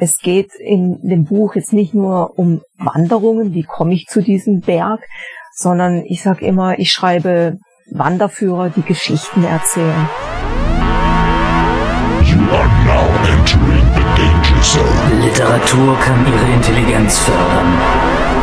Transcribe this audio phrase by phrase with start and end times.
[0.00, 4.60] Es geht in dem Buch jetzt nicht nur um Wanderungen, wie komme ich zu diesem
[4.60, 5.00] Berg,
[5.52, 7.58] sondern ich sage immer, ich schreibe
[7.90, 10.08] Wanderführer, die Geschichten erzählen.
[12.22, 15.20] You are now entering the danger zone.
[15.20, 17.72] Literatur kann ihre Intelligenz fördern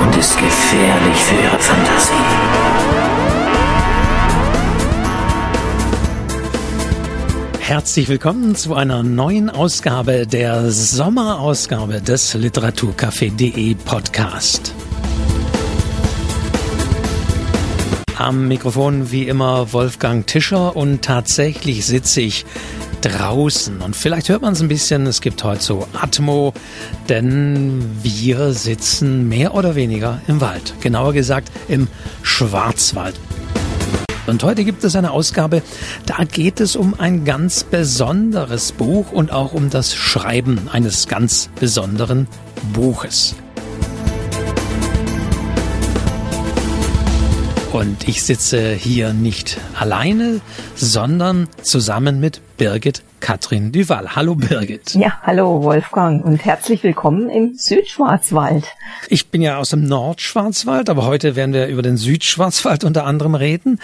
[0.04, 2.55] und ist gefährlich für ihre Fantasie.
[7.68, 14.71] Herzlich willkommen zu einer neuen Ausgabe der Sommerausgabe des Literaturcafé.de Podcast.
[18.20, 22.45] Am Mikrofon wie immer Wolfgang Tischer und tatsächlich sitze ich
[23.02, 26.54] draußen und vielleicht hört man es ein bisschen, es gibt heute so Atmo,
[27.09, 31.88] denn wir sitzen mehr oder weniger im Wald, genauer gesagt im
[32.21, 33.20] Schwarzwald.
[34.27, 35.61] Und heute gibt es eine Ausgabe,
[36.05, 41.49] da geht es um ein ganz besonderes Buch und auch um das Schreiben eines ganz
[41.59, 42.27] besonderen
[42.73, 43.35] Buches.
[47.71, 50.39] Und ich sitze hier nicht alleine,
[50.76, 54.15] sondern zusammen mit Birgit Katrin Duval.
[54.15, 54.95] Hallo Birgit.
[54.95, 58.63] Ja, hallo Wolfgang und herzlich willkommen im Südschwarzwald.
[59.09, 63.35] Ich bin ja aus dem Nordschwarzwald, aber heute werden wir über den Südschwarzwald unter anderem
[63.35, 63.79] reden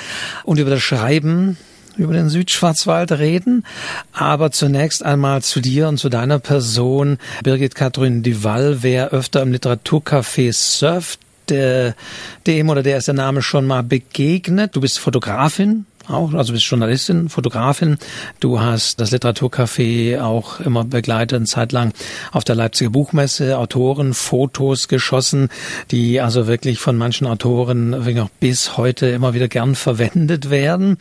[0.45, 1.57] und über das Schreiben
[1.97, 3.65] über den Südschwarzwald reden.
[4.13, 7.17] Aber zunächst einmal zu dir und zu deiner Person.
[7.43, 13.67] Birgit Katrin Duval, wer öfter im Literaturcafé surft, dem oder der ist der Name schon
[13.67, 14.75] mal begegnet.
[14.75, 17.97] Du bist Fotografin, auch, also bist Journalistin, Fotografin.
[18.39, 21.93] Du hast das Literaturcafé auch immer begleitet, eine Zeit lang
[22.31, 25.49] auf der Leipziger Buchmesse, Autoren, Fotos geschossen,
[25.91, 30.97] die also wirklich von manchen Autoren auch bis heute immer wieder gern verwendet werden.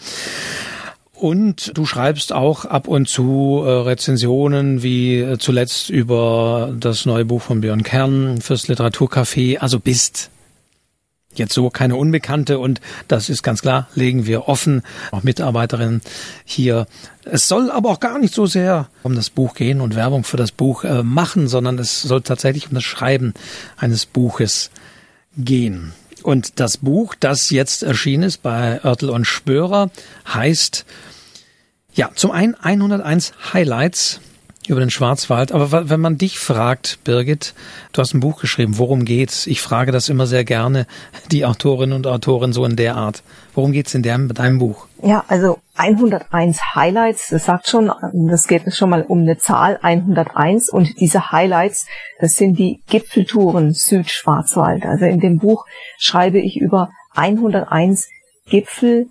[1.14, 7.42] Und du schreibst auch ab und zu äh, Rezensionen, wie zuletzt über das neue Buch
[7.42, 9.58] von Björn Kern fürs Literaturcafé.
[9.58, 10.30] Also bist
[11.34, 14.82] jetzt so keine Unbekannte und das ist ganz klar, legen wir offen,
[15.12, 16.00] auch Mitarbeiterinnen
[16.44, 16.86] hier.
[17.24, 20.36] Es soll aber auch gar nicht so sehr um das Buch gehen und Werbung für
[20.36, 23.34] das Buch äh, machen, sondern es soll tatsächlich um das Schreiben
[23.76, 24.70] eines Buches
[25.36, 25.92] gehen.
[26.22, 29.90] Und das Buch, das jetzt erschienen ist bei Oertel und Spörer,
[30.28, 30.84] heißt
[31.94, 34.20] ja zum einen 101 Highlights
[34.70, 35.52] über den Schwarzwald.
[35.52, 37.54] Aber wenn man dich fragt, Birgit,
[37.92, 39.46] du hast ein Buch geschrieben, worum geht's?
[39.46, 40.86] Ich frage das immer sehr gerne,
[41.30, 43.22] die Autorinnen und Autoren so in der Art.
[43.54, 44.86] Worum geht's in deinem, deinem Buch?
[45.02, 50.68] Ja, also 101 Highlights, das sagt schon, das geht schon mal um eine Zahl 101
[50.68, 51.86] und diese Highlights,
[52.20, 54.84] das sind die Gipfeltouren Südschwarzwald.
[54.84, 55.66] Also in dem Buch
[55.98, 58.08] schreibe ich über 101
[58.46, 59.08] Gipfel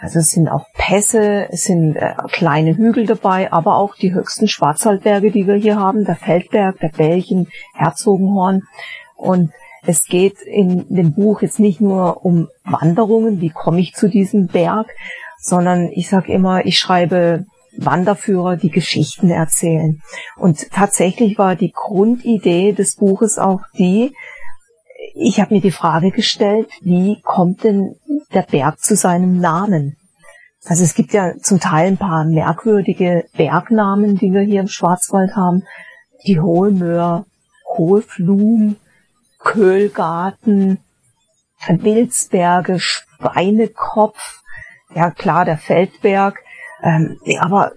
[0.00, 4.48] also es sind auch Pässe, es sind äh, kleine Hügel dabei, aber auch die höchsten
[4.48, 8.62] Schwarzwaldberge, die wir hier haben, der Feldberg, der Belchen, Herzogenhorn.
[9.16, 9.50] Und
[9.84, 14.46] es geht in dem Buch jetzt nicht nur um Wanderungen, wie komme ich zu diesem
[14.46, 14.86] Berg,
[15.38, 17.44] sondern ich sage immer, ich schreibe
[17.76, 20.02] Wanderführer, die Geschichten erzählen.
[20.36, 24.14] Und tatsächlich war die Grundidee des Buches auch die,
[25.14, 27.96] ich habe mir die Frage gestellt, wie kommt denn
[28.32, 29.96] der Berg zu seinem Namen?
[30.66, 35.34] Also es gibt ja zum Teil ein paar merkwürdige Bergnamen, die wir hier im Schwarzwald
[35.34, 35.64] haben.
[36.26, 37.24] Die Hohe Möhr,
[37.76, 38.76] Hohe Flum,
[39.38, 40.78] Köhlgarten,
[41.66, 44.42] Wilsberge, Schweinekopf,
[44.94, 46.38] ja klar, der Feldberg.
[46.82, 47.72] Ähm, aber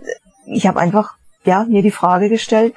[0.46, 2.74] ich habe einfach ja, mir die Frage gestellt,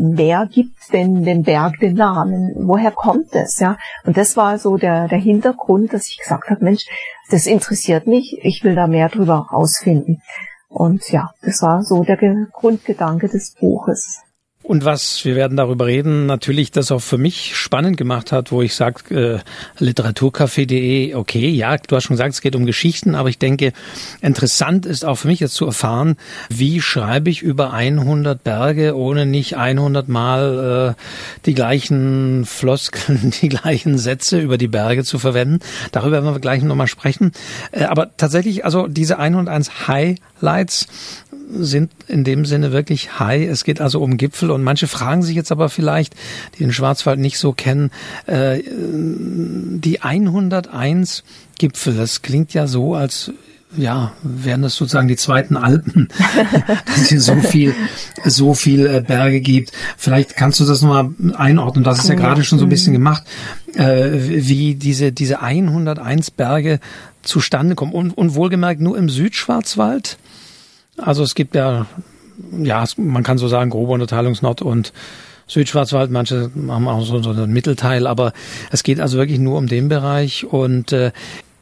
[0.00, 2.54] wer gibt denn dem Berg den Namen?
[2.56, 3.58] Woher kommt es?
[3.58, 6.86] Ja, und das war so der, der Hintergrund, dass ich gesagt habe, Mensch,
[7.30, 10.22] das interessiert mich, ich will da mehr drüber rausfinden.
[10.68, 12.16] Und ja, das war so der
[12.52, 14.22] Grundgedanke des Buches.
[14.62, 18.60] Und was, wir werden darüber reden, natürlich das auch für mich spannend gemacht hat, wo
[18.60, 19.42] ich sage,
[19.80, 23.72] äh, literaturcafé.de, okay, ja, du hast schon gesagt, es geht um Geschichten, aber ich denke,
[24.20, 26.16] interessant ist auch für mich jetzt zu erfahren,
[26.50, 31.02] wie schreibe ich über 100 Berge, ohne nicht 100 Mal äh,
[31.46, 35.60] die gleichen Floskeln, die gleichen Sätze über die Berge zu verwenden.
[35.90, 37.32] Darüber werden wir gleich nochmal sprechen.
[37.72, 39.88] Äh, aber tatsächlich, also diese 101
[40.40, 40.86] Highlights,
[41.52, 43.48] sind in dem Sinne wirklich high.
[43.48, 46.14] Es geht also um Gipfel und manche fragen sich jetzt aber vielleicht,
[46.54, 47.90] die den Schwarzwald nicht so kennen,
[48.26, 51.24] äh, die 101
[51.58, 53.32] Gipfel, das klingt ja so, als
[53.76, 56.08] ja, wären das sozusagen die zweiten Alpen,
[56.86, 57.74] dass es hier so viel,
[58.24, 59.70] so viel äh, Berge gibt.
[59.96, 61.84] Vielleicht kannst du das nochmal einordnen.
[61.84, 63.22] Das ist ja gerade schon so ein bisschen gemacht,
[63.76, 66.80] äh, wie diese, diese 101 Berge
[67.22, 67.92] zustande kommen.
[67.92, 70.18] Und, und wohlgemerkt nur im Südschwarzwald.
[71.02, 71.86] Also es gibt ja,
[72.52, 74.92] ja, man kann so sagen, grobe Unterteilung Nord- und
[75.46, 78.32] Südschwarzwald, manche haben auch so, so einen Mittelteil, aber
[78.70, 81.10] es geht also wirklich nur um den Bereich und äh,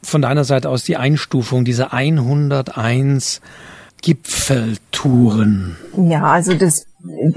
[0.02, 3.40] von deiner Seite aus die Einstufung dieser 101
[4.02, 5.76] Gipfeltouren.
[5.96, 6.86] Ja, also das,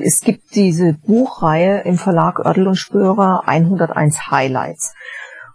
[0.04, 4.94] es gibt diese Buchreihe im Verlag Oertel und Spörer 101 Highlights.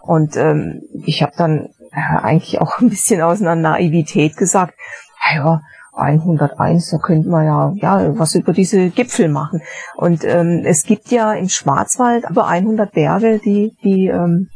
[0.01, 4.75] Und ähm, ich habe dann äh, eigentlich auch ein bisschen aus einer Naivität gesagt,
[5.35, 5.61] ja,
[5.97, 9.63] 101, da könnte man ja, ja was über diese Gipfel machen.
[9.97, 14.49] Und ähm, es gibt ja im Schwarzwald über 100 Berge, die die ähm,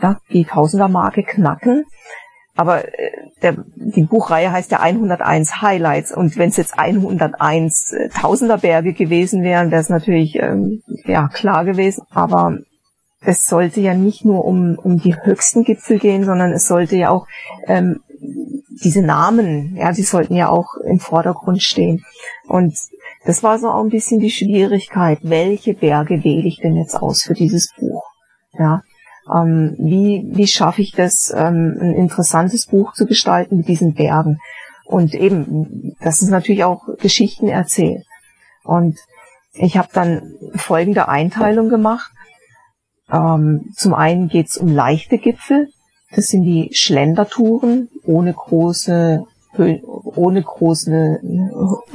[0.00, 1.84] ja, die Tausendermarke knacken.
[2.56, 3.10] Aber äh,
[3.42, 6.12] der, die Buchreihe heißt ja 101 Highlights.
[6.12, 11.64] Und wenn es jetzt 101 äh, Tausenderberge gewesen wären, wäre es natürlich ähm, ja klar
[11.64, 12.02] gewesen.
[12.10, 12.58] Aber
[13.20, 17.10] es sollte ja nicht nur um, um die höchsten Gipfel gehen, sondern es sollte ja
[17.10, 17.26] auch
[17.66, 18.00] ähm,
[18.82, 22.04] diese Namen, ja, die sollten ja auch im Vordergrund stehen.
[22.46, 22.74] Und
[23.24, 27.22] das war so auch ein bisschen die Schwierigkeit, welche Berge wähle ich denn jetzt aus
[27.22, 28.04] für dieses Buch?
[28.58, 28.82] Ja,
[29.32, 34.38] ähm, wie, wie schaffe ich das, ähm, ein interessantes Buch zu gestalten mit diesen Bergen?
[34.84, 38.06] Und eben, das ist natürlich auch Geschichten erzählt.
[38.64, 38.98] Und
[39.52, 42.10] ich habe dann folgende Einteilung gemacht.
[43.12, 45.68] Ähm, zum einen geht es um leichte Gipfel.
[46.14, 49.24] Das sind die Schlendertouren ohne große
[49.56, 51.20] ohne große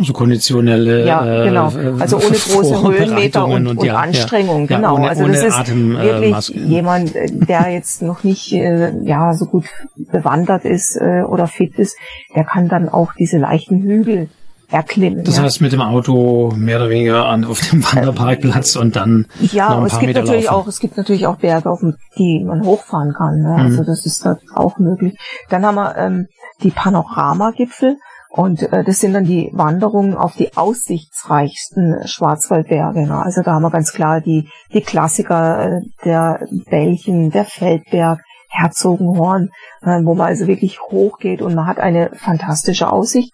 [0.01, 1.71] so konditionelle ja genau.
[1.71, 4.95] Äh, also ohne große Höhenmeter und, und, und ja, Anstrengungen ja, genau.
[4.95, 9.33] ohne, also das ist Atem, äh, wirklich äh, jemand der jetzt noch nicht äh, ja
[9.33, 9.65] so gut
[9.95, 11.95] bewandert ist äh, oder fit ist
[12.35, 14.29] der kann dann auch diese leichten Hügel
[14.73, 15.23] erklimmen.
[15.23, 15.43] Das ja.
[15.43, 19.77] heißt mit dem Auto mehr oder weniger an, auf dem Wanderparkplatz und dann ja, noch
[19.79, 20.55] ein es paar gibt Meter natürlich laufen.
[20.55, 21.81] auch es gibt natürlich auch Berge, auf
[22.17, 23.41] die man hochfahren kann.
[23.41, 23.55] Ne?
[23.55, 23.85] Also Mhm.
[23.85, 25.15] das ist halt auch möglich.
[25.49, 26.27] Dann haben wir ähm,
[26.63, 27.97] die Panoramagipfel
[28.29, 33.05] und äh, das sind dann die Wanderungen auf die aussichtsreichsten Schwarzwaldberge.
[33.05, 33.21] Ne?
[33.23, 39.49] Also da haben wir ganz klar die die Klassiker äh, der Belchen, der Feldberg, Herzogenhorn,
[39.83, 43.31] äh, wo man also wirklich hochgeht und man hat eine fantastische Aussicht.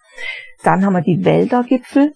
[0.62, 2.12] Dann haben wir die Wäldergipfel.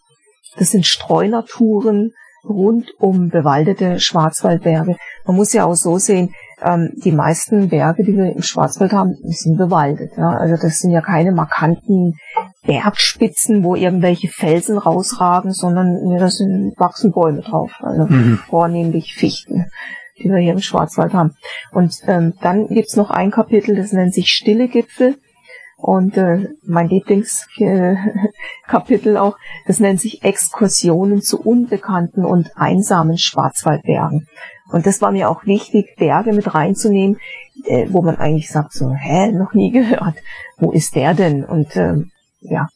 [0.57, 2.13] Das sind Streunertouren
[2.45, 4.97] rund um bewaldete Schwarzwaldberge.
[5.27, 9.17] Man muss ja auch so sehen, ähm, die meisten Berge, die wir im Schwarzwald haben,
[9.25, 10.13] sind bewaldet.
[10.17, 10.31] Ja?
[10.31, 12.15] Also das sind ja keine markanten
[12.67, 17.73] Bergspitzen, wo irgendwelche Felsen rausragen, sondern ja, da sind wachsen Bäume drauf.
[17.81, 18.39] Also Mhm.
[18.49, 19.67] vornehmlich Fichten,
[20.19, 21.35] die wir hier im Schwarzwald haben.
[21.73, 25.17] Und ähm, dann gibt's noch ein Kapitel, das nennt sich Stille Gipfel.
[25.85, 29.37] Und äh, mein Lieblingskapitel auch,
[29.67, 34.27] das nennt sich Exkursionen zu unbekannten und einsamen Schwarzwaldbergen.
[34.73, 37.19] Und das war mir auch wichtig, Berge mit reinzunehmen,
[37.67, 40.15] äh, wo man eigentlich sagt so, hä, noch nie gehört.
[40.57, 41.45] Wo ist der denn?
[41.45, 42.69] Und ähm, ja,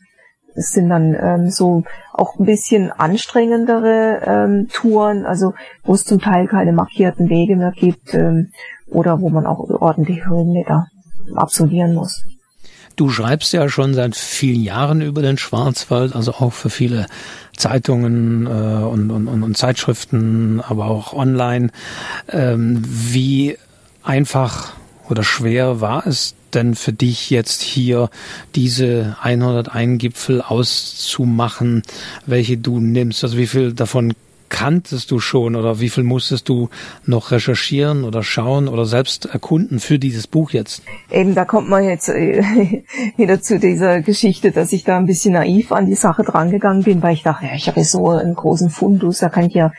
[0.54, 6.20] es sind dann ähm, so auch ein bisschen anstrengendere ähm, Touren, also wo es zum
[6.20, 8.50] Teil keine markierten Wege mehr gibt ähm,
[8.86, 10.88] oder wo man auch ordentlich Höhenmeter
[11.34, 12.22] absolvieren muss.
[12.98, 17.06] Du schreibst ja schon seit vielen Jahren über den Schwarzwald, also auch für viele
[17.56, 21.70] Zeitungen äh, und, und, und, und Zeitschriften, aber auch online.
[22.28, 23.56] Ähm, wie
[24.02, 24.72] einfach
[25.08, 28.10] oder schwer war es denn für dich jetzt hier
[28.56, 31.84] diese 101 Gipfel auszumachen,
[32.26, 33.22] welche du nimmst?
[33.22, 34.12] Also wie viel davon
[34.48, 36.68] kanntest du schon oder wie viel musstest du
[37.04, 40.82] noch recherchieren oder schauen oder selbst erkunden für dieses Buch jetzt?
[41.10, 42.42] Eben, da kommt man jetzt äh,
[43.16, 47.02] wieder zu dieser Geschichte, dass ich da ein bisschen naiv an die Sache drangegangen bin,
[47.02, 49.72] weil ich dachte, ja, ich habe so einen großen Fundus, da kann ich ja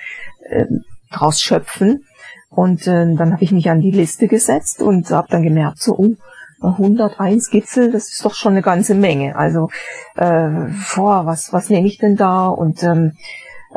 [0.50, 0.66] äh,
[1.12, 2.06] draus schöpfen.
[2.50, 5.96] Und äh, dann habe ich mich an die Liste gesetzt und habe dann gemerkt, so,
[5.96, 6.16] oh,
[6.62, 9.36] 101 Gipfel, das ist doch schon eine ganze Menge.
[9.36, 9.70] Also,
[10.16, 12.48] äh, vor, was, was nehme ich denn da?
[12.48, 13.14] Und ähm,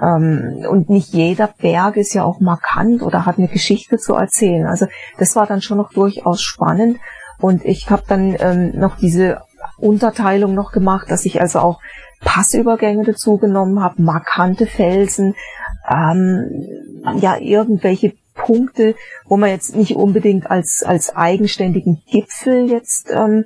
[0.01, 4.67] ähm, und nicht jeder Berg ist ja auch markant oder hat eine Geschichte zu erzählen.
[4.67, 4.87] Also
[5.19, 6.99] das war dann schon noch durchaus spannend.
[7.41, 9.43] Und ich habe dann ähm, noch diese
[9.79, 11.81] Unterteilung noch gemacht, dass ich also auch
[12.21, 15.35] Passübergänge dazu genommen habe, markante Felsen,
[15.91, 16.67] ähm,
[17.17, 18.95] ja irgendwelche Punkte,
[19.27, 23.45] wo man jetzt nicht unbedingt als als eigenständigen Gipfel jetzt ähm,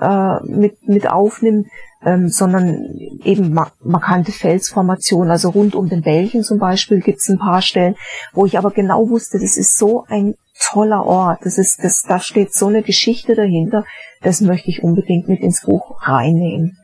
[0.00, 1.68] äh, mit mit aufnimmt,
[2.04, 5.30] ähm, sondern eben ma markante Felsformationen.
[5.30, 7.96] Also rund um den Belchen zum Beispiel gibt es ein paar Stellen,
[8.32, 12.20] wo ich aber genau wusste, das ist so ein toller Ort, das ist, das, da
[12.20, 13.84] steht so eine Geschichte dahinter,
[14.22, 16.78] das möchte ich unbedingt mit ins Buch reinnehmen.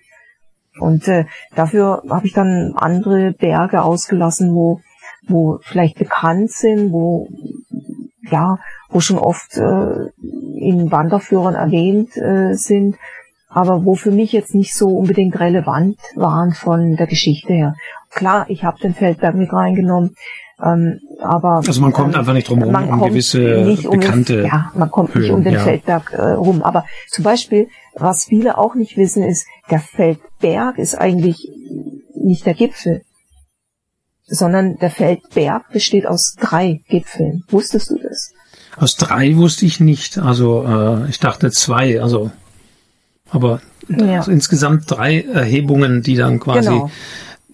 [0.78, 4.80] Und äh, dafür habe ich dann andere Berge ausgelassen, wo,
[5.28, 7.28] wo vielleicht bekannt sind, wo
[8.30, 8.58] ja,
[8.88, 10.10] wo schon oft äh,
[10.56, 12.96] in Wanderführern erwähnt äh, sind,
[13.50, 17.74] aber wo für mich jetzt nicht so unbedingt relevant waren von der Geschichte her.
[18.10, 20.14] Klar, ich habe den Feldberg mit reingenommen,
[20.62, 24.36] ähm, aber also man kommt ähm, einfach nicht drum man um gewisse nicht um bekannte
[24.42, 25.60] den, ja, man kommt nicht Höhen, um den ja.
[25.60, 26.62] Feldberg äh, rum.
[26.62, 31.48] Aber zum Beispiel, was viele auch nicht wissen, ist, der Feldberg ist eigentlich
[32.14, 33.02] nicht der Gipfel,
[34.26, 37.42] sondern der Feldberg besteht aus drei Gipfeln.
[37.48, 38.32] Wusstest du das?
[38.76, 40.18] Aus drei wusste ich nicht.
[40.18, 42.00] Also äh, ich dachte zwei.
[42.00, 42.30] Also
[43.30, 44.18] aber Ja.
[44.18, 46.68] also insgesamt drei Erhebungen, die dann quasi.
[46.68, 46.90] Genau.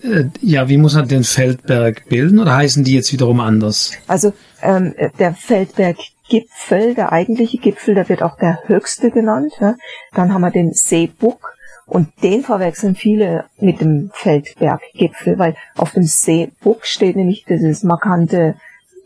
[0.03, 3.93] Äh, ja, wie muss man den Feldberg bilden oder heißen die jetzt wiederum anders?
[4.07, 9.53] Also ähm, der Feldberggipfel, der eigentliche Gipfel, der wird auch der höchste genannt.
[9.61, 9.75] Ja?
[10.13, 11.55] Dann haben wir den Seebuck
[11.87, 18.57] und den verwechseln viele mit dem Feldberggipfel, weil auf dem Seebuck steht nämlich dieses markante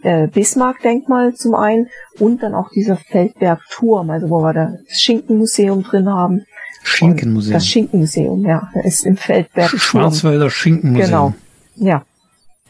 [0.03, 5.83] äh, Bismarck-Denkmal zum einen und dann auch dieser Feldbergturm, also wo wir da das Schinkenmuseum
[5.83, 6.47] drin haben.
[6.83, 7.53] Schinkenmuseum.
[7.53, 9.79] Das Schinkenmuseum, ja, ist im Feldbergturm.
[9.79, 11.07] Schwarzwälder Schinkenmuseum.
[11.07, 11.35] Genau.
[11.77, 12.03] Ja,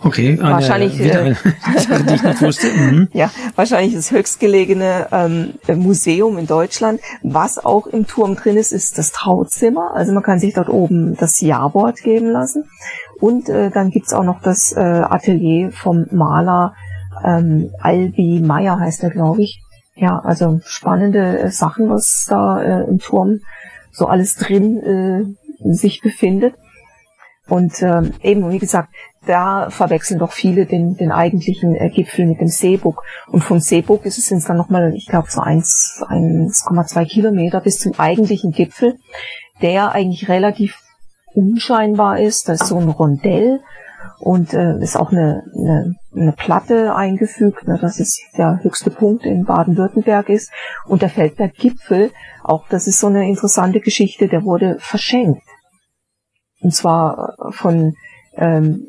[0.03, 2.69] Okay, eine, Wahrscheinlich, wieder äh, eine Sache, die ich nicht wusste.
[2.73, 3.09] Mhm.
[3.13, 7.01] Ja, wahrscheinlich das höchstgelegene ähm, Museum in Deutschland.
[7.23, 9.95] Was auch im Turm drin ist, ist das Trauzimmer.
[9.95, 12.65] Also man kann sich dort oben das Ja-Wort geben lassen.
[13.21, 16.75] Und äh, dann gibt's auch noch das äh, Atelier vom Maler
[17.23, 19.61] ähm, Albi Meyer heißt er, glaube ich.
[19.97, 23.41] Ja, also spannende äh, Sachen, was da äh, im Turm
[23.93, 26.55] so alles drin äh, sich befindet.
[27.49, 28.91] Und ähm, eben, wie gesagt,
[29.27, 33.03] da verwechseln doch viele den, den eigentlichen äh, Gipfel mit dem Seebuck.
[33.27, 37.79] Und vom Seebuck ist es sind dann nochmal, ich glaube, so 1, 1,2 Kilometer bis
[37.81, 38.99] zum eigentlichen Gipfel,
[39.63, 40.79] der eigentlich relativ
[41.35, 42.49] unscheinbar ist.
[42.49, 43.61] Da ist so ein Rondell
[44.21, 49.25] und äh, ist auch eine, eine, eine Platte eingefügt, ne, dass es der höchste Punkt
[49.25, 50.51] in Baden-Württemberg ist.
[50.87, 52.11] Und der Feldberg-Gipfel,
[52.43, 55.43] auch das ist so eine interessante Geschichte, der wurde verschenkt.
[56.61, 57.95] Und zwar äh, von
[58.37, 58.87] ähm,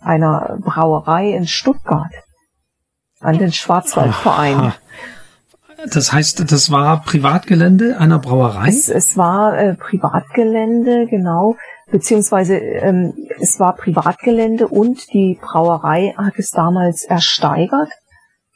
[0.00, 2.12] einer Brauerei in Stuttgart
[3.20, 4.56] an den Schwarzwaldverein.
[4.56, 4.74] Aha.
[5.92, 8.68] Das heißt, das war Privatgelände einer Brauerei?
[8.68, 11.56] Es, es war äh, Privatgelände, genau,
[11.94, 17.92] beziehungsweise ähm, es war Privatgelände und die Brauerei hat es damals ersteigert,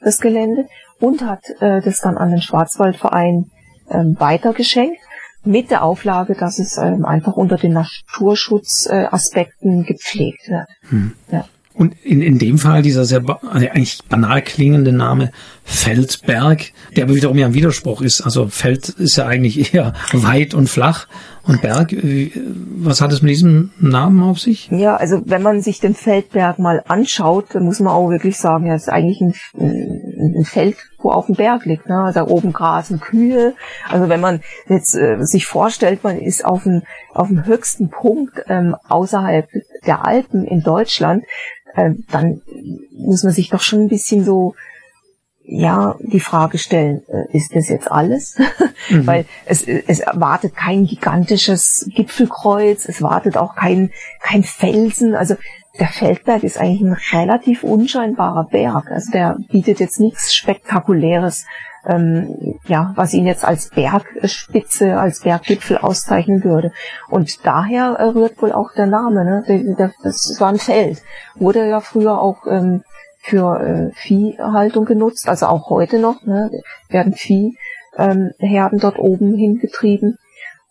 [0.01, 0.67] das Gelände,
[0.99, 3.53] und hat äh, das dann an den Schwarzwaldverein
[3.91, 4.99] ähm, weitergeschenkt,
[5.45, 10.67] mit der Auflage, dass es ähm, einfach unter den Naturschutzaspekten äh, gepflegt wird.
[11.31, 11.45] Ja.
[11.79, 15.31] Und in, in dem Fall dieser sehr also eigentlich banal klingende Name
[15.63, 18.21] Feldberg, der aber wiederum ja ein Widerspruch ist.
[18.21, 21.07] Also Feld ist ja eigentlich eher weit und flach
[21.45, 22.31] und Berg, äh,
[22.79, 24.69] was hat es mit diesem Namen auf sich?
[24.71, 28.67] Ja, also wenn man sich den Feldberg mal anschaut, dann muss man auch wirklich sagen,
[28.67, 29.35] ja, es ist eigentlich ein,
[30.37, 31.89] ein Feld, wo auf dem Berg liegt.
[31.89, 32.11] Ne?
[32.13, 33.55] Da oben grasen Kühe.
[33.89, 36.83] Also wenn man jetzt äh, sich vorstellt, man ist auf dem,
[37.15, 39.49] auf dem höchsten Punkt ähm, außerhalb
[39.87, 41.25] der Alpen in Deutschland,
[41.75, 42.43] äh, dann
[42.93, 44.55] muss man sich doch schon ein bisschen so
[45.51, 48.37] ja, die Frage stellen, äh, ist das jetzt alles?
[48.91, 55.15] Weil es, es erwartet kein gigantisches Gipfelkreuz, es wartet auch kein, kein Felsen.
[55.15, 55.37] Also
[55.79, 58.91] der Feldberg ist eigentlich ein relativ unscheinbarer Berg.
[58.91, 61.47] Also der bietet jetzt nichts Spektakuläres,
[61.89, 66.71] ähm, ja, was ihn jetzt als Bergspitze, als Berggipfel auszeichnen würde.
[67.09, 69.25] Und daher äh, rührt wohl auch der Name.
[69.25, 69.93] Ne?
[70.03, 71.03] Das war ein Feld.
[71.37, 72.83] Wurde ja früher auch ähm,
[73.21, 76.51] für äh, Viehhaltung genutzt, also auch heute noch, ne,
[76.89, 80.19] werden Viehherden ähm, dort oben hingetrieben.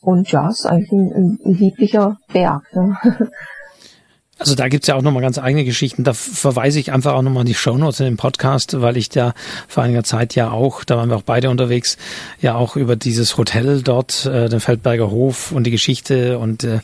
[0.02, 2.64] Und ja, ist eigentlich ein, ein, ein lieblicher Berg.
[2.74, 2.98] Ne?
[4.40, 6.04] Also da gibt's ja auch nochmal ganz eigene Geschichten.
[6.04, 9.34] Da verweise ich einfach auch nochmal an die Shownotes in dem Podcast, weil ich da
[9.68, 11.98] vor einiger Zeit ja auch, da waren wir auch beide unterwegs,
[12.40, 16.80] ja auch über dieses Hotel dort, äh, den Feldberger Hof und die Geschichte und äh,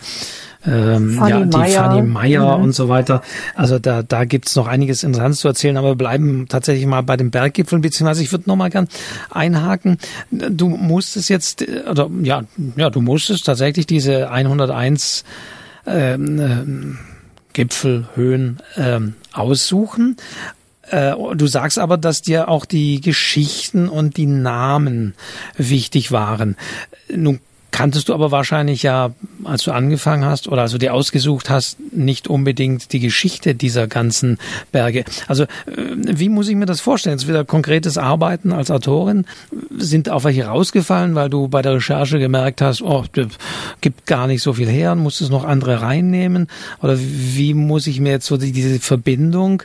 [0.66, 1.84] ähm, Fanny ja, die Meyer.
[1.84, 2.64] Fanny Meyer Mhm.
[2.64, 3.22] und so weiter.
[3.54, 7.18] Also da, da gibt's noch einiges Interessantes zu erzählen, aber wir bleiben tatsächlich mal bei
[7.18, 8.88] den Berggipfeln, beziehungsweise ich würde noch mal gern
[9.30, 9.98] einhaken.
[10.32, 12.44] Du musstest jetzt, äh, oder ja,
[12.78, 15.24] ja, du musstest tatsächlich diese 101
[15.86, 16.98] ähm,
[17.54, 20.18] ähm, Gipfelhöhen ähm, aussuchen.
[20.90, 25.14] Äh, Du sagst aber, dass dir auch die Geschichten und die Namen
[25.58, 26.58] wichtig waren.
[27.14, 27.40] Nun
[27.74, 29.12] kanntest du aber wahrscheinlich ja,
[29.44, 33.88] als du angefangen hast oder als du dir ausgesucht hast, nicht unbedingt die Geschichte dieser
[33.88, 34.38] ganzen
[34.72, 35.04] Berge.
[35.28, 37.18] Also äh, wie muss ich mir das vorstellen?
[37.18, 39.26] Jetzt wieder konkretes Arbeiten als Autorin.
[39.76, 43.04] Sind auch welche rausgefallen, weil du bei der Recherche gemerkt hast, oh,
[43.82, 46.48] gibt gar nicht so viel her musstest noch andere reinnehmen?
[46.82, 49.64] Oder wie muss ich mir jetzt so die, diese Verbindung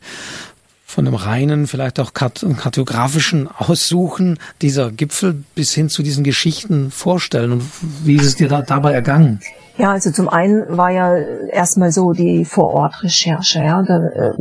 [0.88, 6.90] von dem reinen, vielleicht auch kart kartografischen Aussuchen dieser Gipfel bis hin zu diesen Geschichten
[6.90, 7.62] vorstellen und
[8.04, 9.40] wie ist es dir da, dabei ergangen?
[9.76, 13.58] Ja, also zum einen war ja erstmal so die Vorortrecherche.
[13.58, 14.32] Ja, äh,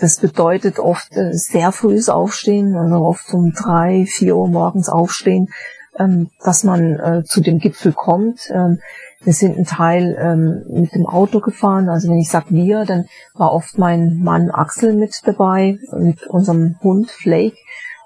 [0.00, 5.46] das bedeutet oft äh, sehr frühes Aufstehen, also oft um drei, vier Uhr morgens aufstehen,
[5.96, 8.50] ähm, dass man äh, zu dem Gipfel kommt.
[9.22, 11.88] Wir sind einen Teil ähm, mit dem Auto gefahren.
[11.88, 16.76] Also wenn ich sage wir, dann war oft mein Mann Axel mit dabei, mit unserem
[16.82, 17.56] Hund Flake.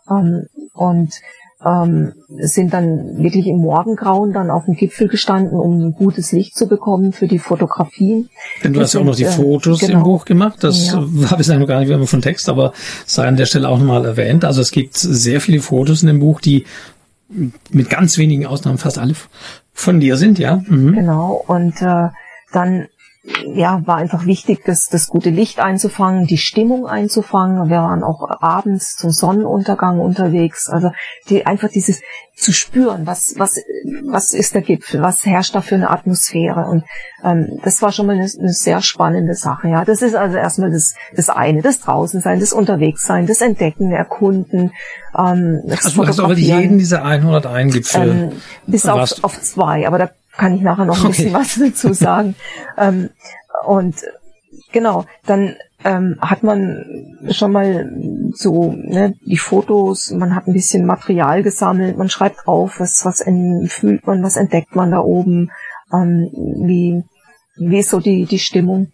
[0.09, 1.12] Ähm, und
[1.64, 6.57] ähm, sind dann wirklich im Morgengrauen dann auf dem Gipfel gestanden, um ein gutes Licht
[6.57, 8.31] zu bekommen für die Fotografien.
[8.64, 9.99] Denn du hast ja auch noch die äh, Fotos genau.
[9.99, 10.64] im Buch gemacht.
[10.64, 11.05] Das Ja.
[11.07, 12.73] war bislang noch gar nicht mehr von Text, aber
[13.05, 14.45] sei an der Stelle auch nochmal erwähnt.
[14.45, 16.64] Also es gibt sehr viele Fotos in dem Buch, die
[17.71, 19.14] mit ganz wenigen Ausnahmen fast alle
[19.80, 20.62] von dir sind, ja.
[20.66, 20.94] Mhm.
[20.94, 21.44] Genau.
[21.46, 22.08] Und äh,
[22.52, 22.88] dann
[23.55, 27.69] ja, war einfach wichtig, das, das gute Licht einzufangen, die Stimmung einzufangen.
[27.69, 30.69] Wir waren auch abends zum Sonnenuntergang unterwegs.
[30.69, 30.91] Also
[31.29, 32.00] die, einfach dieses
[32.35, 33.57] zu spüren, was, was,
[34.09, 36.65] was ist der Gipfel, was herrscht da für eine Atmosphäre.
[36.65, 36.85] Und
[37.23, 39.69] ähm, das war schon mal eine, eine sehr spannende Sache.
[39.69, 44.73] Ja, das ist also erstmal das, das eine, das Draußensein, das Unterwegssein, das Entdecken, Erkunden,
[45.15, 48.09] ähm, das Also du hast aber jeden dieser 101 Gipfel.
[48.09, 48.33] Ähm,
[48.67, 52.35] bis auf, auf zwei, aber da kann ich nachher noch ein bisschen was dazu sagen.
[52.78, 53.11] ähm,
[53.66, 53.97] und
[54.73, 55.54] genau, dann
[55.85, 57.90] ähm, hat man schon mal
[58.32, 63.23] so ne, die Fotos, man hat ein bisschen Material gesammelt, man schreibt drauf, was, was
[63.68, 65.50] fühlt man, was entdeckt man da oben,
[65.92, 66.30] ähm,
[66.64, 67.04] wie,
[67.56, 68.92] wie ist so die, die Stimmung.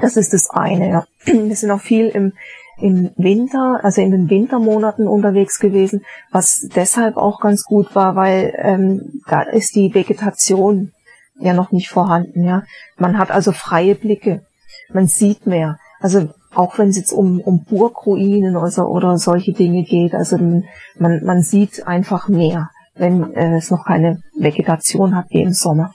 [0.00, 0.88] Das ist das eine.
[0.88, 1.06] Ja.
[1.24, 2.32] Wir sind auch viel im,
[2.78, 8.54] im Winter, also in den Wintermonaten unterwegs gewesen, was deshalb auch ganz gut war, weil
[8.58, 10.92] ähm, da ist die Vegetation
[11.38, 12.44] ja noch nicht vorhanden.
[12.44, 12.64] Ja,
[12.98, 14.44] man hat also freie Blicke,
[14.92, 15.78] man sieht mehr.
[16.00, 21.24] Also auch wenn es jetzt um, um Burgruinen oder, oder solche Dinge geht, also man,
[21.24, 25.92] man sieht einfach mehr, wenn äh, es noch keine Vegetation hat wie im Sommer.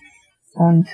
[0.54, 0.88] Und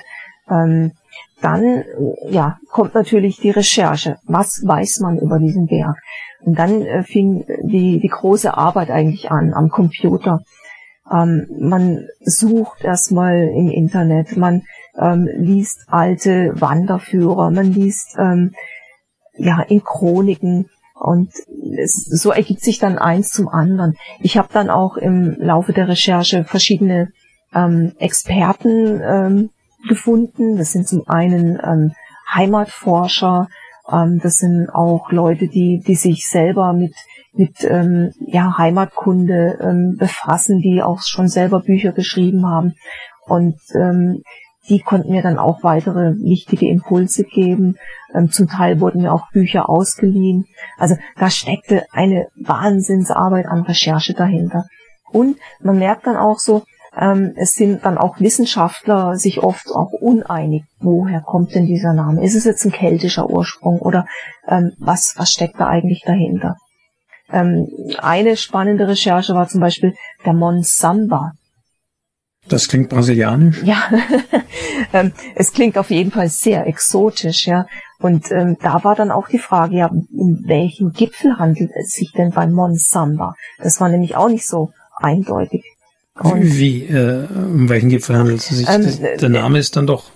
[0.50, 0.92] ähm,
[1.40, 1.84] dann
[2.28, 4.16] ja, kommt natürlich die Recherche.
[4.24, 5.96] Was weiß man über diesen Berg?
[6.40, 10.40] Und dann äh, fing die, die große Arbeit eigentlich an am Computer.
[11.10, 14.62] Ähm, man sucht erstmal im Internet, man
[14.98, 18.52] ähm, liest alte Wanderführer, man liest ähm,
[19.36, 21.30] ja in Chroniken und
[21.76, 23.96] es, so ergibt sich dann eins zum anderen.
[24.20, 27.12] Ich habe dann auch im Laufe der Recherche verschiedene
[27.54, 29.50] ähm, Experten ähm,
[29.86, 30.56] gefunden.
[30.56, 31.92] Das sind zum einen ähm,
[32.32, 33.48] Heimatforscher,
[33.90, 36.94] ähm, das sind auch Leute, die, die sich selber mit,
[37.32, 42.74] mit ähm, ja, Heimatkunde ähm, befassen, die auch schon selber Bücher geschrieben haben.
[43.26, 44.22] Und ähm,
[44.68, 47.76] die konnten mir dann auch weitere wichtige Impulse geben.
[48.14, 50.46] Ähm, zum Teil wurden mir auch Bücher ausgeliehen.
[50.76, 54.64] Also da steckte eine Wahnsinnsarbeit an Recherche dahinter.
[55.10, 56.64] Und man merkt dann auch so,
[56.96, 62.24] ähm, es sind dann auch Wissenschaftler sich oft auch uneinig, woher kommt denn dieser Name?
[62.24, 64.06] Ist es jetzt ein keltischer Ursprung oder
[64.46, 66.56] ähm, was, was steckt da eigentlich dahinter?
[67.30, 71.32] Ähm, eine spannende Recherche war zum Beispiel der Monsamba.
[72.48, 73.62] Das klingt brasilianisch.
[73.62, 73.76] Ja,
[74.94, 77.66] ähm, es klingt auf jeden Fall sehr exotisch, ja.
[78.00, 82.12] Und ähm, da war dann auch die Frage, ja, um welchen Gipfel handelt es sich
[82.12, 83.34] denn beim Monsamba?
[83.58, 85.64] Das war nämlich auch nicht so eindeutig.
[86.22, 88.68] Wie, äh, um welchen Gipfel handelt es sich?
[88.68, 88.86] Ähm,
[89.20, 90.10] der, Name ist dann doch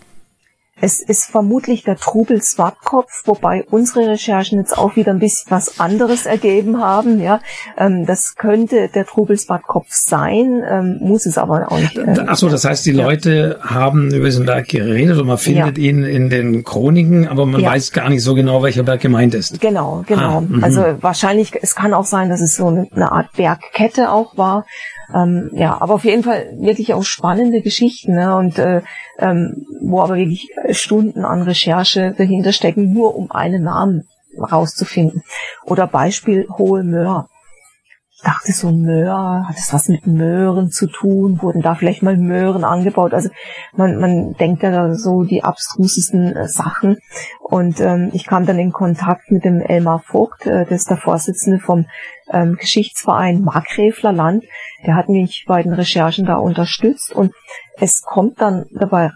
[0.82, 5.78] es ist vermutlich der Trubel Swartkopf, wobei unsere Recherchen jetzt auch wieder ein bisschen was
[5.78, 7.20] anderes ergeben haben.
[7.22, 7.40] Ja,
[7.78, 11.96] ähm, das könnte der Trubel Swartkopf sein, ähm, muss es aber auch nicht.
[11.96, 15.78] Ähm, Ach so, das heißt, die Leute haben über diesen Berg geredet und man findet
[15.78, 15.84] Ja.
[15.84, 17.70] ihn in den Chroniken, aber man Ja.
[17.70, 19.60] weiß gar nicht so genau, welcher Berg gemeint ist.
[19.60, 20.38] Genau, genau.
[20.38, 20.64] Ah, mhm.
[20.64, 24.66] also wahrscheinlich, es kann auch sein, dass es so eine, eine Art Bergkette auch war.
[25.14, 28.36] Ähm, ja, aber auf jeden Fall wirklich auch spannende Geschichten ne?
[28.36, 28.82] und äh,
[29.18, 35.22] ähm, wo aber wirklich Stunden an Recherche dahinter stecken, nur um einen Namen rauszufinden.
[35.64, 37.28] Oder Beispiel Hohe Möhr.
[38.14, 41.42] Ich dachte so, Möhr, hat es was mit Möhren zu tun?
[41.42, 43.14] Wurden da vielleicht mal Möhren angebaut?
[43.14, 43.30] Also
[43.74, 46.98] man, man denkt ja da so die abstrusesten äh, Sachen.
[47.40, 50.98] Und ähm, ich kam dann in Kontakt mit dem Elmar Vogt, äh, das ist der
[50.98, 51.86] Vorsitzende vom
[52.32, 54.44] ähm, Geschichtsverein Markgräfler Land.
[54.86, 57.32] Der hat mich bei den Recherchen da unterstützt und
[57.76, 59.10] es kommt dann dabei,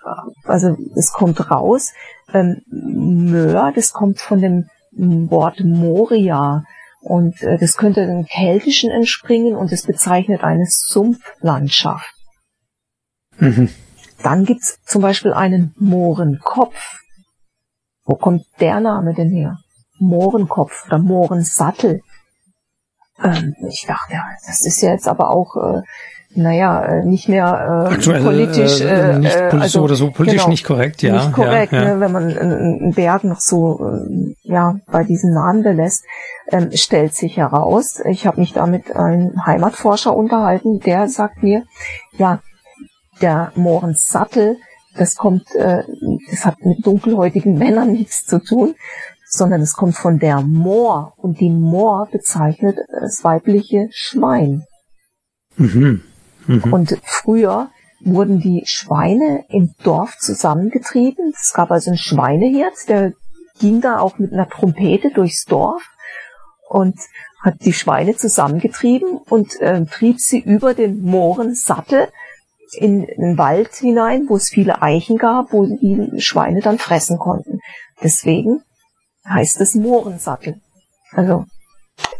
[0.45, 1.93] also es kommt raus,
[2.33, 6.65] ähm, Möhr, das kommt von dem Wort Moria.
[7.01, 12.13] Und äh, das könnte dem Keltischen entspringen und es bezeichnet eine Sumpflandschaft.
[13.39, 13.71] Mhm.
[14.23, 17.01] Dann gibt's zum Beispiel einen Mohrenkopf.
[18.05, 19.59] Wo kommt der Name denn her?
[19.99, 22.01] Mohrenkopf oder Mohrensattel.
[23.23, 24.15] Ähm, ich dachte,
[24.47, 25.83] das ist ja jetzt aber auch, äh,
[26.37, 30.41] naja, äh, nicht mehr äh, Aktuell politisch, äh, nicht äh, also, so oder so politisch
[30.41, 31.15] genau, nicht korrekt, ja.
[31.15, 31.95] Nicht korrekt, ja, ja.
[31.95, 36.05] Ne, wenn man einen einen Berg noch so äh, ja bei diesen Namen belässt,
[36.53, 38.01] ähm, stellt sich heraus.
[38.05, 41.65] Ich habe mich da mit einem Heimatforscher unterhalten, der sagt mir,
[42.19, 42.41] ja,
[43.23, 44.59] der Mohrensattel,
[44.97, 45.85] das kommt, äh,
[46.31, 48.75] das hat mit dunkelhäutigen Männern nichts zu tun,
[49.29, 54.65] sondern es kommt von der Moor und die Moor bezeichnet das weibliche Schwein.
[55.57, 56.03] Mhm.
[56.47, 56.73] Mhm.
[56.73, 57.71] Und früher
[58.05, 61.33] wurden die Schweine im Dorf zusammengetrieben.
[61.35, 63.13] Es gab also einen Schweinehirt, der
[63.59, 65.83] ging da auch mit einer Trompete durchs Dorf
[66.69, 66.97] und
[67.43, 72.09] hat die Schweine zusammengetrieben und äh, trieb sie über den Moorensattel
[72.73, 77.61] in den Wald hinein, wo es viele Eichen gab, wo die Schweine dann fressen konnten.
[78.03, 78.63] Deswegen
[79.29, 80.61] heißt es Moorensattel.
[81.13, 81.47] Also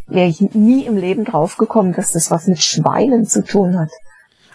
[0.07, 3.91] wäre ich nie im Leben draufgekommen, dass das was mit Schweinen zu tun hat.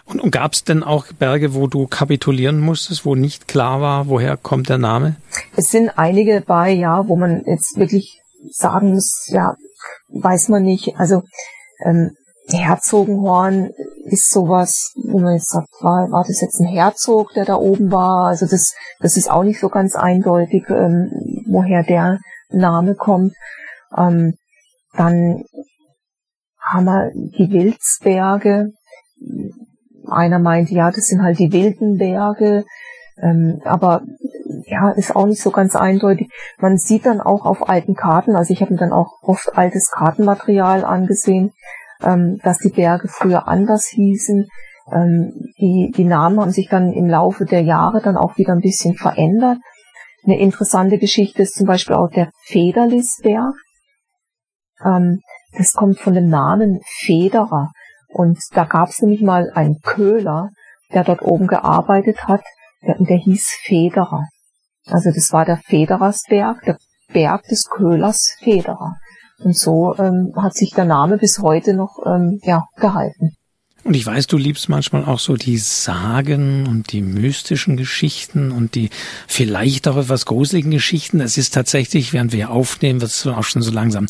[0.04, 4.08] Und, und gab es denn auch Berge, wo du kapitulieren musstest, wo nicht klar war,
[4.08, 5.16] woher kommt der Name?
[5.56, 9.54] Es sind einige bei, ja, wo man jetzt wirklich sagen muss, ja,
[10.08, 10.96] weiß man nicht.
[10.96, 11.22] Also
[11.84, 12.16] ähm,
[12.50, 13.70] Herzogenhorn
[14.04, 17.92] ist sowas, wo man jetzt sagt, war, war das jetzt ein Herzog, der da oben
[17.92, 18.26] war?
[18.26, 21.10] Also das, das ist auch nicht so ganz eindeutig, ähm,
[21.46, 22.18] woher der
[22.52, 23.34] Name kommt.
[23.96, 24.34] Ähm,
[24.94, 25.44] dann
[26.60, 28.72] haben wir die Wildsberge.
[30.08, 32.64] Einer meinte, ja, das sind halt die wilden Berge.
[33.20, 34.02] Ähm, aber
[34.66, 36.30] ja, ist auch nicht so ganz eindeutig.
[36.58, 39.90] Man sieht dann auch auf alten Karten, also ich habe mir dann auch oft altes
[39.90, 41.52] Kartenmaterial angesehen,
[42.02, 44.48] ähm, dass die Berge früher anders hießen.
[44.92, 48.60] Ähm, die, die Namen haben sich dann im Laufe der Jahre dann auch wieder ein
[48.60, 49.58] bisschen verändert.
[50.24, 53.54] Eine interessante Geschichte ist zum Beispiel auch der Federlisberg.
[54.84, 55.20] Ähm,
[55.56, 57.72] das kommt von dem Namen Federer.
[58.08, 60.50] Und da gab es nämlich mal einen Köhler,
[60.92, 62.42] der dort oben gearbeitet hat,
[62.86, 64.28] der, der hieß Federer.
[64.86, 66.78] Also das war der Federersberg, der
[67.12, 68.96] Berg des Köhlers Federer.
[69.38, 73.34] Und so ähm, hat sich der Name bis heute noch ähm, ja, gehalten.
[73.84, 78.76] Und ich weiß, du liebst manchmal auch so die Sagen und die mystischen Geschichten und
[78.76, 78.90] die
[79.26, 81.20] vielleicht auch etwas gruseligen Geschichten.
[81.20, 84.06] Es ist tatsächlich, während wir aufnehmen, wird es auch schon so langsam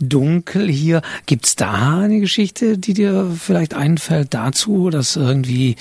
[0.00, 1.00] dunkel hier.
[1.24, 5.76] Gibt's da eine Geschichte, die dir vielleicht einfällt dazu, dass irgendwie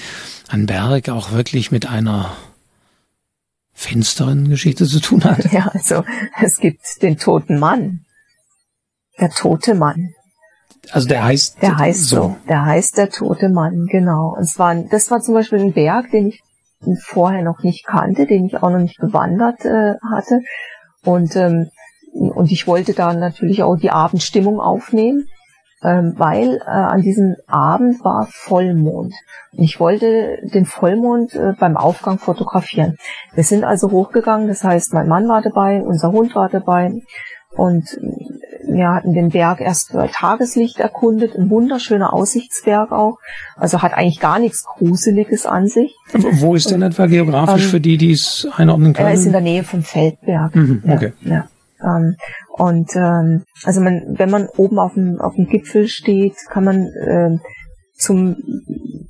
[0.47, 2.37] ein Berg auch wirklich mit einer
[3.73, 5.51] finsteren Geschichte zu tun hat?
[5.51, 6.05] Ja, also
[6.41, 8.05] es gibt den toten Mann.
[9.19, 10.13] Der tote Mann.
[10.91, 12.15] Also der heißt der heißt so.
[12.15, 12.35] so.
[12.47, 14.35] Der heißt der tote Mann, genau.
[14.37, 16.41] Und zwar das war zum Beispiel ein Berg, den ich
[17.03, 20.41] vorher noch nicht kannte, den ich auch noch nicht bewandert äh, hatte.
[21.03, 21.69] Und ähm,
[22.15, 25.27] und ich wollte da natürlich auch die Abendstimmung aufnehmen,
[25.83, 29.13] ähm, weil äh, an diesem Abend war Vollmond.
[29.51, 32.95] Und ich wollte den Vollmond äh, beim Aufgang fotografieren.
[33.33, 37.01] Wir sind also hochgegangen, das heißt, mein Mann war dabei, unser Hund war dabei
[37.55, 37.85] und
[38.67, 43.19] wir hatten den Berg erst bei Tageslicht erkundet, ein wunderschöner Aussichtsberg auch.
[43.55, 45.95] Also hat eigentlich gar nichts Gruseliges an sich.
[46.13, 49.09] Wo ist denn etwa geografisch ähm, für die, die es einordnen können?
[49.09, 50.55] Er ist in der Nähe vom Feldberg.
[50.55, 51.13] Mhm, okay.
[51.21, 51.47] Ja,
[51.81, 51.97] ja.
[51.97, 52.15] Ähm,
[52.49, 56.89] und ähm, also man, wenn man oben auf dem, auf dem Gipfel steht, kann man
[57.07, 57.41] ähm,
[57.97, 58.35] zum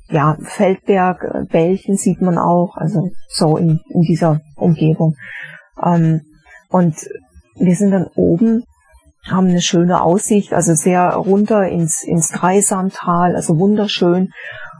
[0.08, 5.16] ja, Feldberg äh, Bällchen sieht man auch, also so in, in dieser Umgebung.
[5.82, 6.22] Ähm,
[6.68, 6.94] und
[7.56, 8.64] wir sind dann oben
[9.30, 14.30] haben eine schöne Aussicht, also sehr runter ins, ins Dreisamtal, also wunderschön.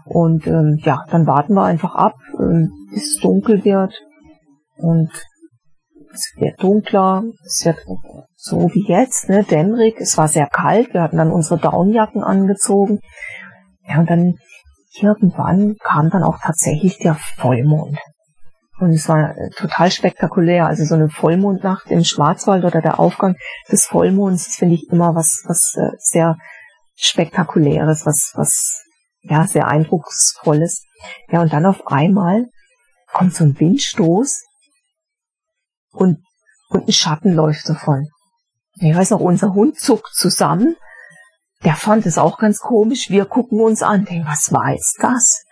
[0.04, 3.92] Und ähm, ja, dann warten wir einfach ab, ähm, bis es dunkel wird.
[4.76, 5.10] Und
[6.12, 7.78] es wird dunkler, es wird
[8.36, 9.96] so wie jetzt, ne, dämmerig.
[9.98, 13.00] Es war sehr kalt, wir hatten dann unsere Downjacken angezogen.
[13.88, 14.34] Ja, und dann
[15.00, 17.98] irgendwann kam dann auch tatsächlich der Vollmond.
[18.78, 20.66] Und es war total spektakulär.
[20.66, 23.36] Also so eine Vollmondnacht im Schwarzwald oder der Aufgang
[23.70, 26.36] des Vollmonds, finde ich immer was, was äh, sehr
[26.94, 28.82] spektakuläres, was, was,
[29.22, 30.84] ja, sehr eindrucksvolles.
[31.30, 32.46] Ja, und dann auf einmal
[33.12, 34.42] kommt so ein Windstoß
[35.92, 36.22] und,
[36.68, 38.08] und ein Schatten läuft davon.
[38.78, 40.76] Ich weiß noch, unser Hund zuckt zusammen.
[41.64, 43.08] Der fand es auch ganz komisch.
[43.08, 45.42] Wir gucken uns an, denken, was war jetzt das?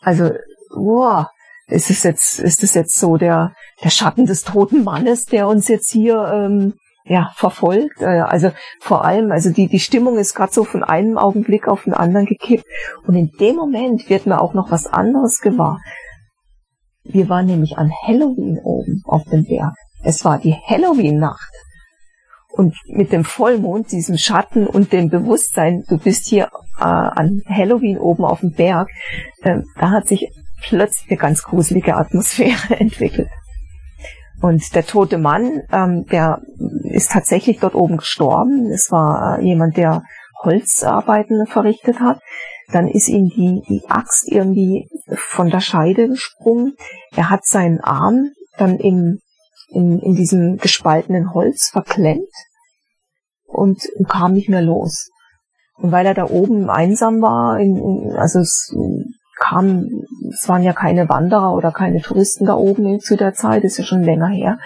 [0.00, 0.30] Also,
[0.70, 1.26] wow,
[1.68, 3.52] ist es jetzt, ist es jetzt so der,
[3.82, 6.74] der Schatten des toten Mannes, der uns jetzt hier ähm,
[7.04, 8.00] ja, verfolgt.
[8.00, 11.84] Äh, also vor allem, also die, die Stimmung ist gerade so von einem Augenblick auf
[11.84, 12.64] den anderen gekippt.
[13.06, 15.80] Und in dem Moment wird mir auch noch was anderes gewahr.
[17.04, 19.74] Wir waren nämlich an Halloween oben auf dem Berg.
[20.02, 21.50] Es war die Halloween-Nacht.
[22.50, 26.48] Und mit dem Vollmond, diesem Schatten und dem Bewusstsein, du bist hier
[26.78, 28.88] äh, an Halloween oben auf dem Berg,
[29.42, 33.28] äh, da hat sich plötzlich eine ganz gruselige Atmosphäre entwickelt.
[34.40, 36.42] Und der tote Mann, ähm, der
[36.84, 38.70] ist tatsächlich dort oben gestorben.
[38.70, 40.02] Es war äh, jemand, der
[40.42, 42.20] Holzarbeiten verrichtet hat.
[42.70, 46.74] Dann ist ihm die, die Axt irgendwie von der Scheide gesprungen.
[47.14, 49.20] Er hat seinen Arm dann im,
[49.68, 52.28] in, in diesem gespaltenen Holz verklemmt
[53.46, 55.10] und kam nicht mehr los.
[55.74, 58.74] Und weil er da oben einsam war, in, also es
[59.36, 59.88] kam,
[60.32, 63.84] es waren ja keine Wanderer oder keine Touristen da oben zu der Zeit, ist ja
[63.84, 64.58] schon länger her,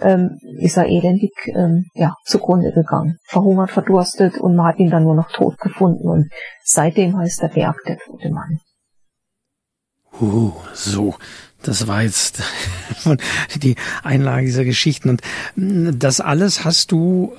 [0.00, 3.18] ähm, ist er elendig ähm, ja, zugrunde gegangen.
[3.26, 6.08] Verhungert, verdurstet und man hat ihn dann nur noch tot gefunden.
[6.08, 6.30] Und
[6.62, 8.60] seitdem heißt der Berg der tote Mann.
[10.20, 11.14] Uh, so.
[11.64, 12.42] Das war jetzt
[13.56, 15.08] die Einlage dieser Geschichten.
[15.08, 15.22] Und
[15.98, 17.32] das alles hast du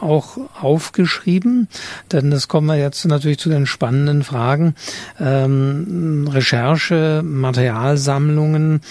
[0.00, 1.68] auch aufgeschrieben,
[2.12, 4.74] denn das kommen wir jetzt natürlich zu den spannenden Fragen.
[5.18, 8.82] Ähm, Recherche, Materialsammlungen.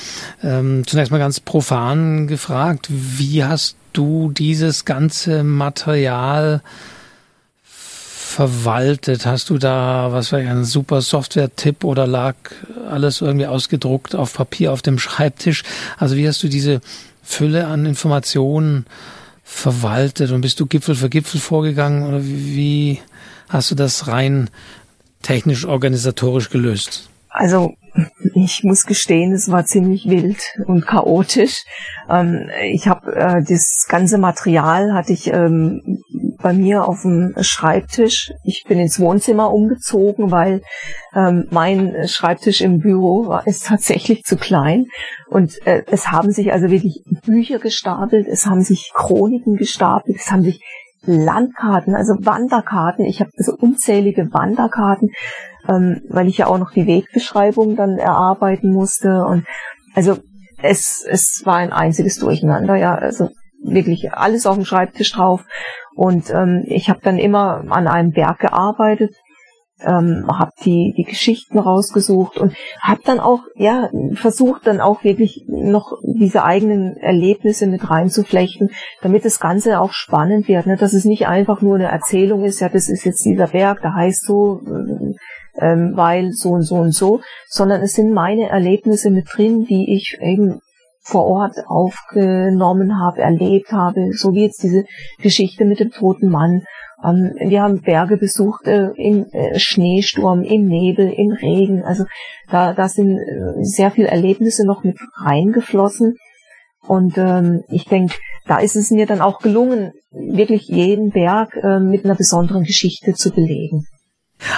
[0.44, 6.62] Ähm, zunächst mal ganz profan gefragt, wie hast du dieses ganze Material
[8.30, 9.26] verwaltet?
[9.26, 12.36] Hast du da, was war ein super Software-Tipp oder lag
[12.90, 15.64] alles irgendwie ausgedruckt auf Papier auf dem Schreibtisch?
[15.98, 16.80] Also wie hast du diese
[17.24, 18.86] Fülle an Informationen
[19.44, 23.00] verwaltet und bist du Gipfel für Gipfel vorgegangen oder wie
[23.50, 24.52] hast du das rein
[25.24, 27.10] technisch organisatorisch gelöst?
[27.30, 27.74] Also
[28.34, 31.64] ich muss gestehen, es war ziemlich wild und chaotisch.
[32.10, 36.04] Ähm, ich habe äh, das ganze Material hatte ich ähm,
[36.42, 38.32] bei mir auf dem Schreibtisch.
[38.44, 40.62] Ich bin ins Wohnzimmer umgezogen, weil
[41.14, 44.86] ähm, mein Schreibtisch im Büro war, ist tatsächlich zu klein.
[45.30, 50.32] Und äh, es haben sich also wirklich Bücher gestapelt, es haben sich Chroniken gestapelt, es
[50.32, 50.62] haben sich
[51.06, 53.06] Landkarten, also Wanderkarten.
[53.06, 55.12] Ich habe so unzählige Wanderkarten,
[55.68, 59.24] ähm, weil ich ja auch noch die Wegbeschreibung dann erarbeiten musste.
[59.26, 59.46] Und
[59.96, 60.18] also
[60.62, 62.96] es, es war ein einziges Durcheinander, ja.
[62.96, 63.30] Also
[63.62, 65.46] wirklich alles auf dem Schreibtisch drauf.
[66.00, 69.18] Und ähm, ich habe dann immer an einem Berg gearbeitet,
[69.82, 75.44] ähm, habe die, die Geschichten rausgesucht und habe dann auch, ja, versucht dann auch wirklich
[75.50, 78.70] noch diese eigenen Erlebnisse mit reinzuflechten,
[79.02, 80.78] damit das Ganze auch spannend wird, ne?
[80.78, 83.94] dass es nicht einfach nur eine Erzählung ist, ja, das ist jetzt dieser Berg, der
[83.94, 84.62] heißt so,
[85.60, 89.94] ähm, weil so und so und so, sondern es sind meine Erlebnisse mit drin, die
[89.94, 90.62] ich eben
[91.10, 94.86] vor Ort aufgenommen habe, erlebt habe, so wie jetzt diese
[95.22, 96.64] Geschichte mit dem toten Mann.
[97.04, 101.84] Ähm, wir haben Berge besucht äh, im äh, Schneesturm, im Nebel, im Regen.
[101.84, 102.06] Also
[102.50, 106.18] da, da sind äh, sehr viele Erlebnisse noch mit reingeflossen.
[106.88, 111.80] Und ähm, ich denke, da ist es mir dann auch gelungen, wirklich jeden Berg äh,
[111.80, 113.86] mit einer besonderen Geschichte zu belegen.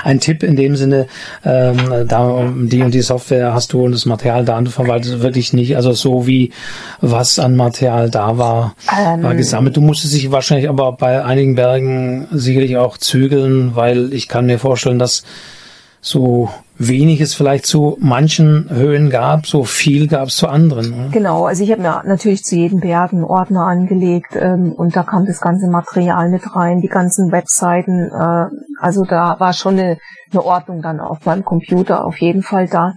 [0.03, 1.07] Ein Tipp in dem Sinne,
[1.43, 5.21] ähm, da die und die Software hast du und das Material da und du verwaltest
[5.21, 6.51] wirklich nicht, also so wie
[6.99, 9.75] was an Material da war, ähm, war gesammelt.
[9.75, 14.59] Du musstest dich wahrscheinlich aber bei einigen Bergen sicherlich auch zügeln, weil ich kann mir
[14.59, 15.23] vorstellen, dass
[16.01, 20.93] so wenig es vielleicht zu manchen Höhen gab, so viel gab es zu anderen.
[20.93, 21.09] Oder?
[21.11, 25.03] Genau, also ich habe mir natürlich zu jedem Berg einen Ordner angelegt ähm, und da
[25.03, 28.09] kam das ganze Material mit rein, die ganzen Webseiten.
[28.11, 28.47] Äh,
[28.79, 29.99] also da war schon eine,
[30.31, 32.93] eine Ordnung dann auf meinem Computer auf jeden Fall da.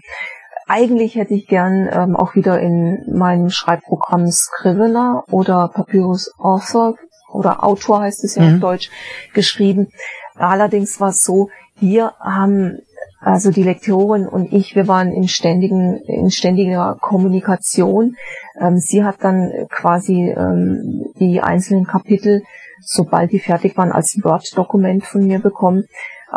[0.66, 6.94] Eigentlich hätte ich gern ähm, auch wieder in meinem Schreibprogramm Scrivener oder Papyrus Author
[7.30, 8.54] oder Autor heißt es ja mhm.
[8.54, 8.90] auf Deutsch
[9.34, 9.88] geschrieben.
[10.36, 12.78] Allerdings war es so, wir haben
[13.24, 18.16] also die Lektorin und ich, wir waren in ständigen, in ständiger Kommunikation.
[18.60, 22.42] Ähm, sie hat dann quasi ähm, die einzelnen Kapitel,
[22.82, 25.84] sobald die fertig waren, als Word-Dokument von mir bekommen.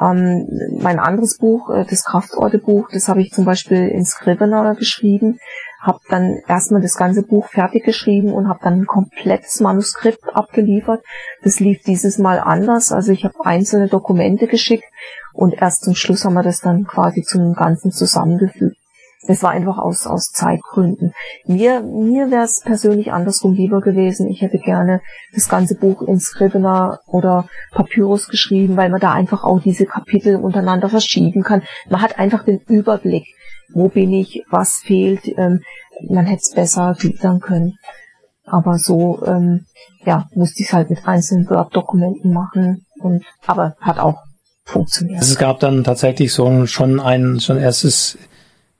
[0.02, 0.48] Ähm,
[0.80, 5.40] mein anderes Buch, äh, das Kraftorte-Buch, das habe ich zum Beispiel in Scrivener geschrieben,
[5.82, 11.04] habe dann erstmal das ganze Buch fertig geschrieben und habe dann ein komplettes Manuskript abgeliefert.
[11.44, 14.86] Das lief dieses Mal anders, also ich habe einzelne Dokumente geschickt
[15.38, 18.76] und erst zum Schluss haben wir das dann quasi zum Ganzen zusammengefügt.
[19.28, 21.14] Das war einfach aus, aus Zeitgründen.
[21.46, 24.28] Mir, mir wäre es persönlich andersrum lieber gewesen.
[24.30, 25.02] Ich hätte gerne
[25.34, 30.38] das ganze Buch in Scrivener oder Papyrus geschrieben, weil man da einfach auch diese Kapitel
[30.38, 31.62] untereinander verschieben kann.
[31.90, 33.26] Man hat einfach den Überblick,
[33.74, 35.28] wo bin ich, was fehlt.
[35.38, 35.62] Ähm,
[36.10, 37.76] man hätte es besser gliedern können.
[38.46, 39.66] Aber so, ähm,
[40.06, 42.86] ja, musste ich es halt mit einzelnen Word-Dokumenten machen.
[43.02, 44.27] Und, aber hat auch
[44.68, 45.20] funktioniert.
[45.20, 48.18] Also es gab dann tatsächlich so schon ein, schon erstes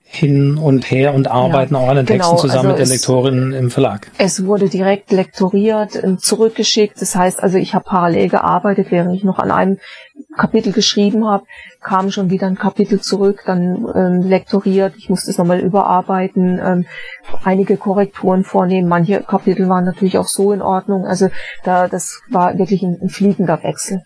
[0.10, 2.88] hin und her und arbeiten ja, auch an den Texten genau, zusammen also mit der
[2.88, 4.10] Lektorin im Verlag.
[4.18, 7.02] Es wurde direkt lektoriert, zurückgeschickt.
[7.02, 9.80] Das heißt also, ich habe parallel gearbeitet, während ich noch an einem
[10.38, 11.44] Kapitel geschrieben habe,
[11.82, 14.94] kam schon wieder ein Kapitel zurück, dann ähm, lektoriert.
[14.98, 16.86] Ich musste es nochmal überarbeiten, ähm,
[17.44, 18.88] einige Korrekturen vornehmen.
[18.88, 21.06] Manche Kapitel waren natürlich auch so in Ordnung.
[21.06, 21.30] Also
[21.66, 24.04] da, das war wirklich ein, ein fliegender Wechsel.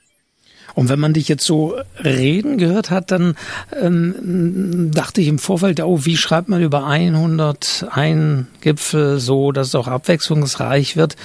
[0.76, 3.36] Und wenn man dich jetzt so reden gehört hat, dann
[3.82, 9.76] ähm, dachte ich im Vorfeld, oh, wie schreibt man über 101 Gipfel so, dass es
[9.76, 11.16] auch abwechslungsreich wird?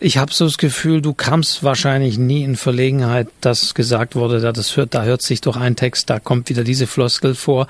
[0.00, 4.52] Ich habe so das Gefühl, du kamst wahrscheinlich nie in Verlegenheit, dass gesagt wurde, da,
[4.52, 7.66] das hört, da hört sich doch ein Text, da kommt wieder diese Floskel vor.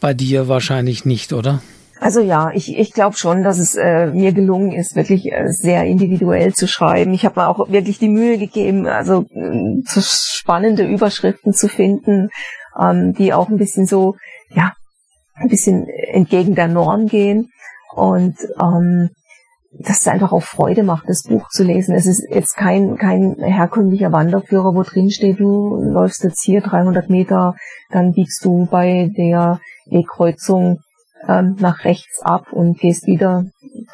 [0.00, 1.62] Bei dir wahrscheinlich nicht, oder?
[2.04, 5.84] Also ja, ich, ich glaube schon, dass es äh, mir gelungen ist, wirklich äh, sehr
[5.84, 7.14] individuell zu schreiben.
[7.14, 12.28] Ich habe mir auch wirklich die Mühe gegeben, also äh, so spannende Überschriften zu finden,
[12.78, 14.16] ähm, die auch ein bisschen so,
[14.50, 14.74] ja,
[15.34, 17.48] ein bisschen entgegen der Norm gehen
[17.94, 19.08] und ähm,
[19.72, 21.94] dass es einfach auch Freude macht, das Buch zu lesen.
[21.94, 27.08] Es ist jetzt kein, kein herkömmlicher Wanderführer, wo drin steht, du läufst jetzt hier 300
[27.08, 27.54] Meter,
[27.88, 30.80] dann biegst du bei der Wegkreuzung
[31.28, 33.44] ähm, nach rechts ab und gehst wieder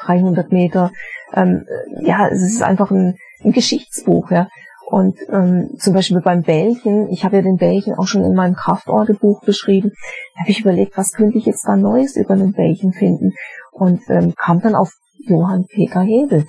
[0.05, 0.91] 300 Meter.
[1.33, 1.65] Ähm,
[2.01, 4.47] ja, es ist einfach ein, ein Geschichtsbuch, ja.
[4.91, 8.55] Und ähm, zum Beispiel beim Bällchen, ich habe ja den Bällchen auch schon in meinem
[8.55, 9.93] Kraftorgelbuch beschrieben,
[10.37, 13.31] habe ich überlegt, was könnte ich jetzt da Neues über den Bällchen finden
[13.71, 14.91] und ähm, kam dann auf
[15.27, 16.45] Johann Peter Hebel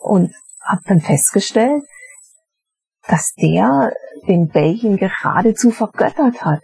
[0.00, 1.84] und habe dann festgestellt,
[3.06, 3.92] dass der
[4.26, 6.60] den Bällchen geradezu vergöttert hat.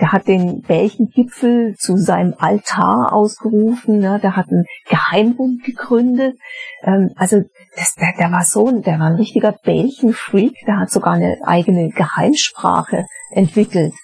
[0.00, 3.98] Der hat den Belchengipfel zu seinem Altar ausgerufen.
[3.98, 4.20] Ne?
[4.22, 6.36] Der hat einen Geheimbund gegründet.
[6.82, 7.42] Ähm, also
[7.76, 10.54] das, der, der war so, der war ein richtiger Belchenfreak.
[10.66, 13.94] Der hat sogar eine eigene Geheimsprache entwickelt,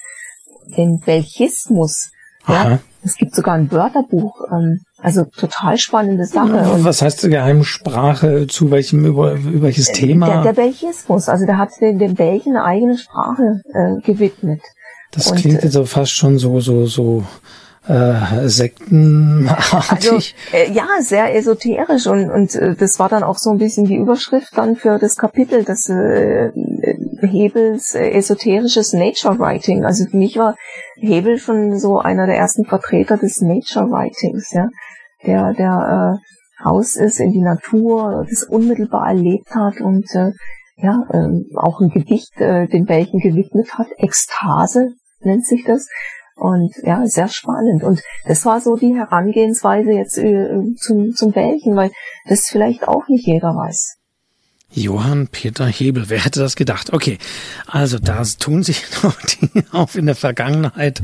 [0.77, 2.11] den Belchismus.
[2.49, 2.79] Ja?
[3.05, 4.41] Es gibt sogar ein Wörterbuch.
[4.51, 6.71] Ähm, also total spannende Sache.
[6.71, 8.47] Und Was heißt Geheimsprache?
[8.47, 10.27] Zu welchem über, über welches Thema?
[10.27, 11.29] Der, der Belchismus.
[11.29, 14.63] Also der hat den, den Belgien eine eigene Sprache äh, gewidmet.
[15.15, 17.25] Das und, klingt jetzt so fast schon so, so, so
[17.87, 19.91] äh, sektenartig.
[19.91, 20.19] Also,
[20.53, 23.97] äh, ja, sehr esoterisch und, und äh, das war dann auch so ein bisschen die
[23.97, 26.51] Überschrift dann für das Kapitel des äh,
[27.21, 29.85] Hebels äh, esoterisches Nature Writing.
[29.85, 30.57] Also für mich war
[30.97, 34.69] Hebel schon so einer der ersten Vertreter des Nature Writings, ja,
[35.27, 40.33] der der äh, raus ist in die Natur, das unmittelbar erlebt hat und äh,
[40.77, 44.95] ja, äh, auch ein Gedicht äh, den Belgen gewidmet hat, Ekstase
[45.25, 45.89] nennt sich das.
[46.37, 47.85] Und ja, sehr spannend.
[47.85, 51.93] Und das war so die Herangehensweise jetzt äh, zum, zum Belgien, weil
[52.29, 53.99] das vielleicht auch nicht jeder weiß.
[54.75, 56.93] Johann Peter Hebel, wer hätte das gedacht?
[56.93, 57.19] Okay,
[57.67, 61.01] also da tun sich noch Dinge auf in der Vergangenheit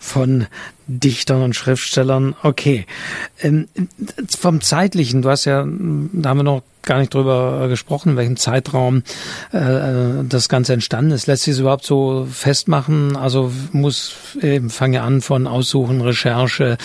[0.00, 0.46] von
[0.86, 2.34] Dichtern und Schriftstellern.
[2.42, 2.86] Okay,
[3.40, 3.68] ähm,
[4.36, 8.36] vom zeitlichen, du hast ja, da haben wir noch gar nicht drüber gesprochen, in welchem
[8.36, 9.04] Zeitraum
[9.52, 11.28] äh, das Ganze entstanden ist.
[11.28, 13.16] Lässt sich überhaupt so festmachen?
[13.16, 16.76] Also muss eben fange an von Aussuchen, Recherche,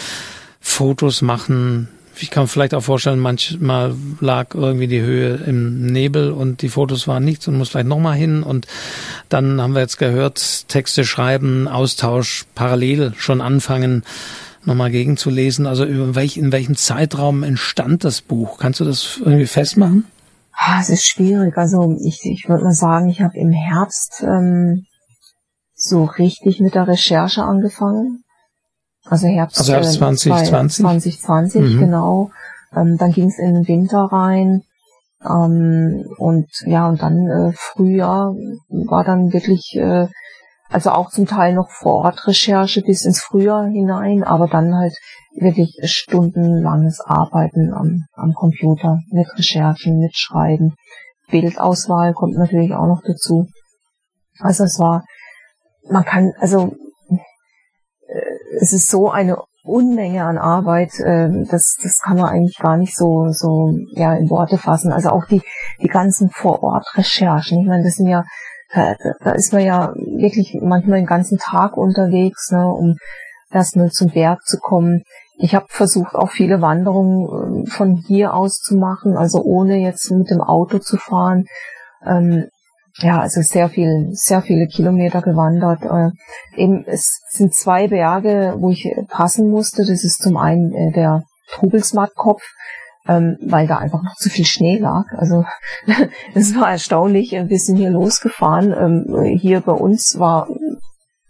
[0.59, 1.87] Fotos machen,
[2.19, 7.07] ich kann vielleicht auch vorstellen, manchmal lag irgendwie die Höhe im Nebel und die Fotos
[7.07, 8.43] waren nichts und muss vielleicht nochmal hin.
[8.43, 8.67] Und
[9.29, 14.03] dann haben wir jetzt gehört, Texte schreiben, Austausch parallel schon anfangen,
[14.65, 15.65] nochmal gegenzulesen.
[15.65, 18.57] Also über welch, in welchem Zeitraum entstand das Buch?
[18.59, 20.05] Kannst du das irgendwie festmachen?
[20.53, 21.57] Ah, es ist schwierig.
[21.57, 24.85] Also ich, ich würde mal sagen, ich habe im Herbst ähm,
[25.73, 28.23] so richtig mit der Recherche angefangen.
[29.09, 31.21] Also Herbst, also Herbst 2020.
[31.21, 31.79] 2020, mhm.
[31.79, 32.31] genau.
[32.75, 34.63] Ähm, dann ging es in den Winter rein.
[35.23, 38.35] Ähm, und ja, und dann äh, Frühjahr
[38.69, 40.07] war dann wirklich, äh,
[40.69, 44.93] also auch zum Teil noch vor Ort Recherche bis ins Frühjahr hinein, aber dann halt
[45.39, 50.75] wirklich stundenlanges Arbeiten am, am Computer mit Recherchen, mit Schreiben.
[51.29, 53.47] Bildauswahl kommt natürlich auch noch dazu.
[54.39, 55.03] Also es war,
[55.89, 56.75] man kann, also
[58.59, 62.95] es ist so eine Unmenge an Arbeit, äh, das, das kann man eigentlich gar nicht
[62.95, 64.91] so, so ja, in Worte fassen.
[64.91, 65.41] Also auch die,
[65.81, 67.61] die ganzen Vor-Ort-Recherchen.
[67.61, 68.23] Ich meine, das sind ja,
[68.73, 72.95] da, da ist man ja wirklich manchmal den ganzen Tag unterwegs, ne, um
[73.51, 75.03] erstmal zum Berg zu kommen.
[75.37, 80.09] Ich habe versucht, auch viele Wanderungen äh, von hier aus zu machen, also ohne jetzt
[80.11, 81.45] mit dem Auto zu fahren.
[82.05, 82.47] Ähm,
[82.99, 85.83] ja, also sehr viel, sehr viele Kilometer gewandert.
[85.83, 89.85] Äh, eben, es sind zwei Berge, wo ich passen musste.
[89.85, 92.41] Das ist zum einen äh, der Trubelsmattkopf,
[93.07, 95.05] ähm, weil da einfach noch zu viel Schnee lag.
[95.11, 95.45] Also
[96.33, 97.33] es war erstaunlich.
[97.33, 98.73] Wir sind hier losgefahren.
[98.73, 100.47] Ähm, hier bei uns war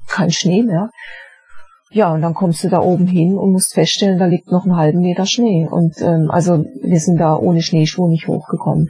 [0.08, 0.90] kein Schnee mehr.
[1.92, 4.78] ja, und dann kommst du da oben hin und musst feststellen, da liegt noch einen
[4.78, 5.68] halben Meter Schnee.
[5.70, 8.90] Und ähm, also wir sind da ohne Schneeschuhe nicht hochgekommen.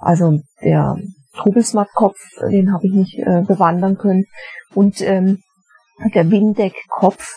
[0.00, 0.96] Also der
[1.38, 2.16] Trubelsmattkopf,
[2.50, 4.24] den habe ich nicht äh, bewandern können.
[4.74, 5.38] Und ähm,
[6.14, 7.36] der Windeckkopf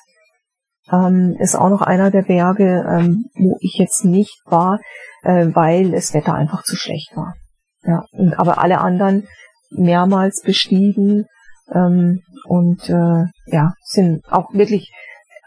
[0.91, 4.79] ähm, ist auch noch einer der Berge, ähm, wo ich jetzt nicht war,
[5.23, 7.35] äh, weil das Wetter einfach zu schlecht war.
[7.83, 9.27] Ja, und, aber alle anderen
[9.71, 11.25] mehrmals bestiegen
[11.73, 14.91] ähm, und äh, ja, sind auch wirklich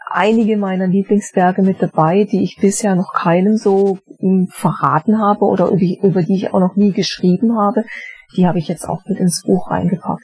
[0.09, 5.69] einige meiner Lieblingsberge mit dabei, die ich bisher noch keinem so um, verraten habe oder
[5.69, 7.83] über die ich auch noch nie geschrieben habe.
[8.35, 10.23] Die habe ich jetzt auch mit ins Buch reingepackt.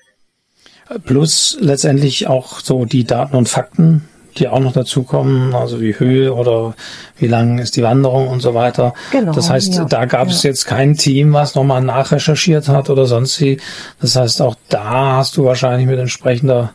[1.06, 6.34] Plus letztendlich auch so die Daten und Fakten, die auch noch dazukommen, also wie Höhe
[6.34, 6.74] oder
[7.18, 8.94] wie lang ist die Wanderung und so weiter.
[9.12, 10.34] Genau, das heißt, ja, da gab ja.
[10.34, 13.60] es jetzt kein Team, was nochmal nachrecherchiert hat oder sonst wie.
[14.00, 16.74] Das heißt, auch da hast du wahrscheinlich mit entsprechender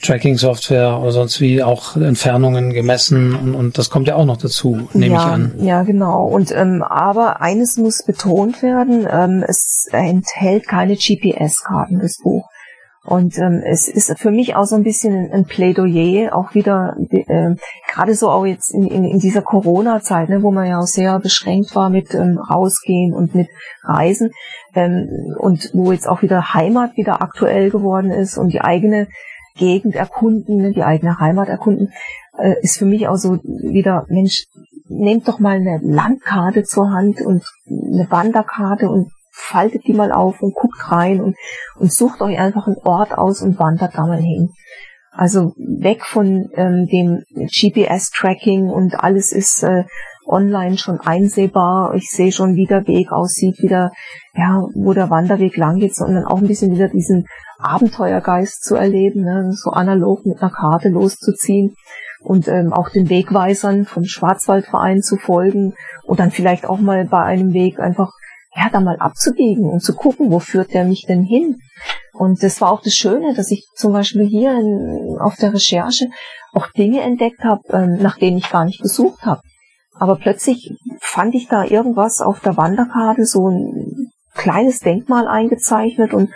[0.00, 4.88] Tracking-Software oder sonst wie auch Entfernungen gemessen und, und das kommt ja auch noch dazu,
[4.92, 5.54] nehme ja, ich an.
[5.58, 6.24] Ja, genau.
[6.26, 12.48] Und ähm, aber eines muss betont werden: ähm, Es enthält keine GPS-Karten, das Buch.
[13.08, 17.54] Und ähm, es ist für mich auch so ein bisschen ein, Plädoyer, auch wieder, äh,
[17.90, 21.18] gerade so auch jetzt in, in, in dieser Corona-Zeit, ne, wo man ja auch sehr
[21.18, 23.48] beschränkt war mit ähm, Rausgehen und mit
[23.82, 24.30] Reisen
[24.74, 29.08] ähm, und wo jetzt auch wieder Heimat wieder aktuell geworden ist und die eigene
[29.58, 31.92] Gegend erkunden, ne, die eigene Heimat erkunden,
[32.38, 34.46] äh, ist für mich auch so wieder, Mensch,
[34.88, 40.42] nehmt doch mal eine Landkarte zur Hand und eine Wanderkarte und faltet die mal auf
[40.42, 41.36] und guckt rein und,
[41.76, 44.50] und sucht euch einfach einen Ort aus und wandert da mal hin.
[45.10, 49.84] Also weg von ähm, dem GPS-Tracking und alles ist äh,
[50.28, 51.94] online schon einsehbar.
[51.94, 53.90] Ich sehe schon, wie der Weg aussieht, wie der,
[54.34, 57.26] ja, wo der Wanderweg lang geht, sondern auch ein bisschen wieder diesen
[57.58, 59.52] Abenteuergeist zu erleben, ne?
[59.52, 61.74] so analog mit einer Karte loszuziehen
[62.20, 65.74] und ähm, auch den Wegweisern vom Schwarzwaldverein zu folgen
[66.04, 68.12] und dann vielleicht auch mal bei einem Weg einfach
[68.54, 71.60] ja, da mal abzubiegen und zu gucken, wo führt der mich denn hin?
[72.12, 76.08] Und das war auch das Schöne, dass ich zum Beispiel hier in, auf der Recherche
[76.52, 79.42] auch Dinge entdeckt habe, ähm, nach denen ich gar nicht gesucht habe.
[79.98, 86.30] Aber plötzlich fand ich da irgendwas auf der Wanderkarte, so ein kleines Denkmal eingezeichnet und,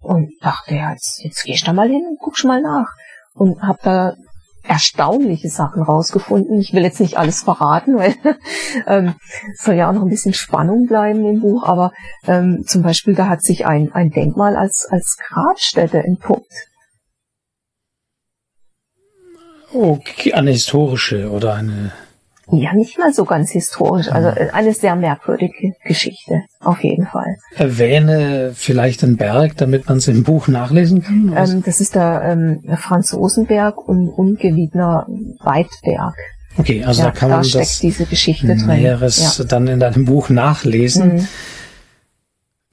[0.00, 2.88] und dachte, ja, jetzt, jetzt gehst du da mal hin und guckst mal nach.
[3.34, 4.14] Und habe da
[4.62, 6.58] erstaunliche Sachen rausgefunden.
[6.60, 8.14] Ich will jetzt nicht alles verraten, weil
[8.86, 9.14] ähm,
[9.60, 11.92] soll ja auch noch ein bisschen Spannung bleiben im Buch, aber
[12.26, 16.52] ähm, zum Beispiel da hat sich ein, ein Denkmal als, als Grabstätte entpuppt.
[19.72, 21.92] Okay, eine historische oder eine
[22.50, 24.08] ja, nicht mal so ganz historisch.
[24.08, 27.36] Also äh, eine sehr merkwürdige Geschichte, auf jeden Fall.
[27.56, 31.34] Erwähne vielleicht einen Berg, damit man es im Buch nachlesen kann.
[31.36, 35.06] Ähm, das ist der ähm, Franzosenberg und Ungewiedner
[35.40, 36.14] Weidberg.
[36.56, 38.66] Okay, also ja, da kann da man steckt das diese Geschichte drin.
[38.66, 39.44] Näheres ja.
[39.44, 41.16] dann in deinem Buch nachlesen.
[41.16, 41.28] Mhm.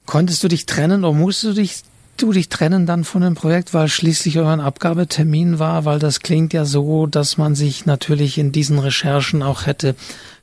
[0.06, 1.82] Konntest du dich trennen oder musst du dich
[2.16, 5.84] du dich trennen dann von dem Projekt, weil schließlich euer Abgabetermin war?
[5.84, 9.94] Weil das klingt ja so, dass man sich natürlich in diesen Recherchen auch hätte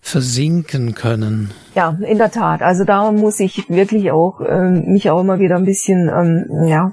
[0.01, 1.51] versinken können.
[1.75, 2.61] Ja, in der Tat.
[2.61, 6.91] Also da muss ich wirklich auch äh, mich auch immer wieder ein bisschen ähm, ja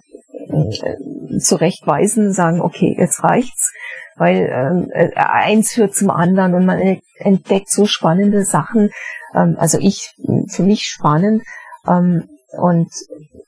[0.49, 3.73] äh, zurechtweisen, sagen, okay, jetzt reicht's,
[4.17, 8.91] weil ähm, äh, eins führt zum anderen und man entdeckt so spannende Sachen.
[9.35, 10.15] Ähm, also ich
[10.49, 11.43] für mich spannend.
[11.87, 12.29] Ähm,
[12.59, 12.89] und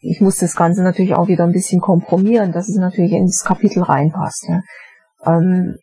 [0.00, 3.82] ich muss das Ganze natürlich auch wieder ein bisschen kompromieren, dass es natürlich ins Kapitel
[3.82, 4.48] reinpasst.
[4.48, 4.62] Ja.
[5.26, 5.76] Ähm,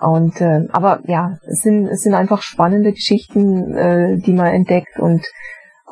[0.00, 4.98] und äh, aber ja, es sind es sind einfach spannende Geschichten, äh, die man entdeckt
[4.98, 5.26] und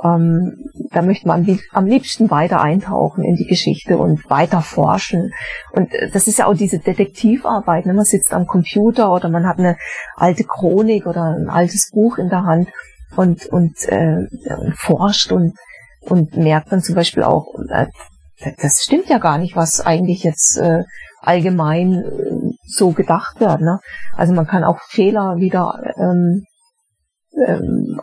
[0.03, 5.33] ähm, da möchte man am liebsten weiter eintauchen in die Geschichte und weiter forschen.
[5.73, 7.85] Und äh, das ist ja auch diese Detektivarbeit.
[7.87, 7.95] Ne?
[7.95, 9.77] Man sitzt am Computer oder man hat eine
[10.17, 12.69] alte Chronik oder ein altes Buch in der Hand
[13.17, 14.27] und und äh,
[14.75, 15.55] forscht und
[16.11, 17.87] und merkt dann zum Beispiel auch, äh,
[18.63, 20.85] das stimmt ja gar nicht, was eigentlich jetzt äh,
[21.21, 23.61] allgemein äh, so gedacht wird.
[23.61, 23.81] Ne?
[24.17, 26.45] Also man kann auch Fehler wieder ähm,
[27.47, 28.01] ähm,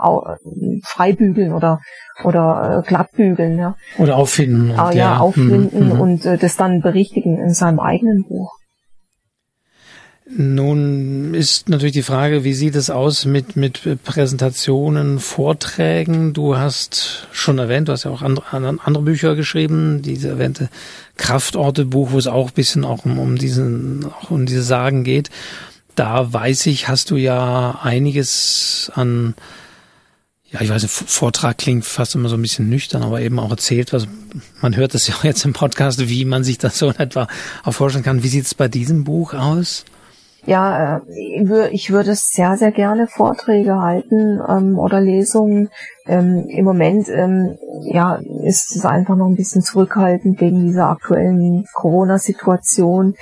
[0.86, 1.80] freibügeln oder
[2.24, 3.58] oder äh, glattbügeln.
[3.58, 3.76] Ja.
[3.98, 4.74] Oder auffinden.
[4.78, 6.02] Ah, ja, ja, auffinden mhm.
[6.02, 8.52] und äh, das dann berichtigen in seinem eigenen Buch.
[10.28, 16.34] Nun ist natürlich die Frage, wie sieht es aus mit, mit Präsentationen, Vorträgen?
[16.34, 20.70] Du hast schon erwähnt, du hast ja auch andere, andere Bücher geschrieben, diese erwähnte
[21.18, 25.30] Kraftorte-Buch, wo es auch ein bisschen auch um, um diesen, auch um diese Sagen geht.
[25.94, 29.36] Da weiß ich, hast du ja einiges an,
[30.52, 33.94] ja, ich weiß Vortrag klingt fast immer so ein bisschen nüchtern, aber eben auch erzählt,
[33.94, 34.08] was,
[34.60, 37.28] man hört das ja auch jetzt im Podcast, wie man sich das so in etwa
[37.64, 38.24] auch vorstellen kann.
[38.24, 39.86] Wie sieht es bei diesem Buch aus?
[40.46, 45.70] Ja, äh, ich würde sehr, sehr gerne Vorträge halten ähm, oder Lesungen.
[46.06, 51.66] Ähm, Im Moment ähm, ja, ist es einfach noch ein bisschen zurückhaltend wegen dieser aktuellen
[51.74, 53.16] Corona-Situation.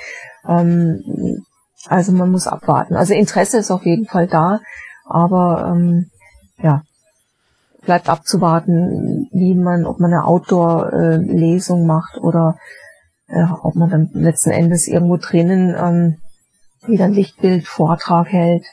[0.46, 1.44] Ähm,
[1.88, 2.94] also man muss abwarten.
[2.94, 4.60] Also Interesse ist auf jeden Fall da,
[5.06, 6.10] aber ähm,
[6.58, 6.82] ja,
[7.84, 12.56] bleibt abzuwarten, wie man, ob man eine Outdoor-Lesung äh, macht oder
[13.28, 16.16] äh, ob man dann letzten Endes irgendwo drinnen ähm,
[16.88, 18.64] wieder ein Lichtbild, Vortrag hält.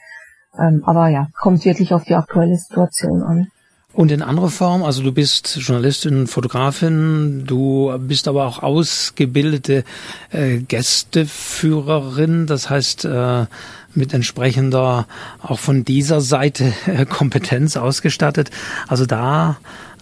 [0.59, 3.47] Ähm, aber ja, kommt wirklich auf die aktuelle Situation an.
[3.93, 9.83] Und in anderer Form, also du bist Journalistin, Fotografin, du bist aber auch ausgebildete
[10.31, 13.47] äh, Gästeführerin, das heißt äh,
[13.93, 15.07] mit entsprechender
[15.41, 18.49] auch von dieser Seite äh, Kompetenz ausgestattet.
[18.87, 19.57] Also da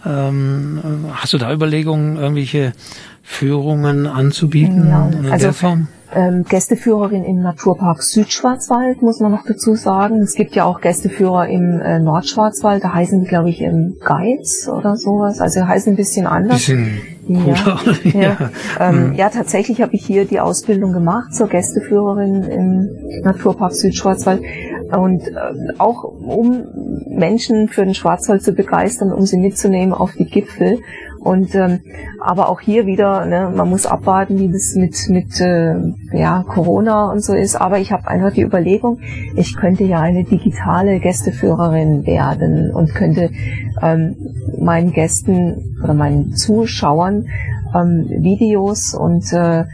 [0.06, 2.72] ähm, hast du da Überlegungen, irgendwelche
[3.22, 5.88] Führungen anzubieten ja, in also, der Form?
[6.14, 10.20] ähm, Gästeführerin im Naturpark Südschwarzwald, muss man noch dazu sagen.
[10.20, 14.68] Es gibt ja auch Gästeführer im äh, Nordschwarzwald, da heißen die, glaube ich, im Guides
[14.68, 15.40] oder sowas.
[15.40, 16.56] Also heißen ein bisschen anders.
[16.56, 18.20] Bisschen ja, ja.
[18.20, 18.50] Ja.
[18.80, 19.14] Ähm, hm.
[19.14, 24.42] ja, tatsächlich habe ich hier die Ausbildung gemacht zur Gästeführerin im Naturpark Südschwarzwald.
[24.96, 26.64] Und äh, auch um
[27.08, 30.78] Menschen für den Schwarzwald zu begeistern, um sie mitzunehmen auf die Gipfel.
[31.20, 31.80] Und ähm,
[32.18, 35.74] aber auch hier wieder, ne, man muss abwarten, wie das mit mit äh,
[36.12, 37.56] ja, Corona und so ist.
[37.56, 39.00] Aber ich habe einfach die Überlegung,
[39.36, 43.30] ich könnte ja eine digitale Gästeführerin werden und könnte
[43.82, 44.16] ähm,
[44.58, 47.26] meinen Gästen oder meinen Zuschauern
[47.74, 49.64] ähm, Videos und äh,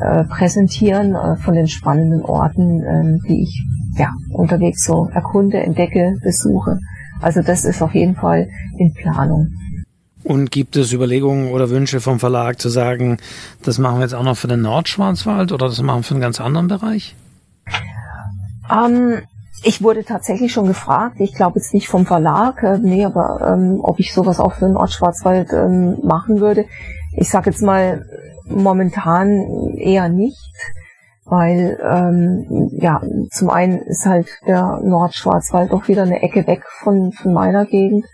[0.00, 3.62] äh, präsentieren äh, von den spannenden Orten, äh, die ich
[3.96, 6.78] ja unterwegs so erkunde, entdecke, besuche.
[7.20, 9.48] Also das ist auf jeden Fall in Planung.
[10.24, 13.18] Und gibt es Überlegungen oder Wünsche vom Verlag zu sagen,
[13.62, 16.22] das machen wir jetzt auch noch für den Nordschwarzwald oder das machen wir für einen
[16.22, 17.14] ganz anderen Bereich?
[18.72, 19.18] Ähm,
[19.62, 23.80] ich wurde tatsächlich schon gefragt, ich glaube jetzt nicht vom Verlag, äh, nee, aber ähm,
[23.82, 26.64] ob ich sowas auch für den Nordschwarzwald ähm, machen würde.
[27.16, 28.06] Ich sage jetzt mal
[28.46, 30.52] momentan eher nicht,
[31.26, 37.12] weil ähm, ja zum einen ist halt der Nordschwarzwald doch wieder eine Ecke weg von,
[37.12, 38.04] von meiner Gegend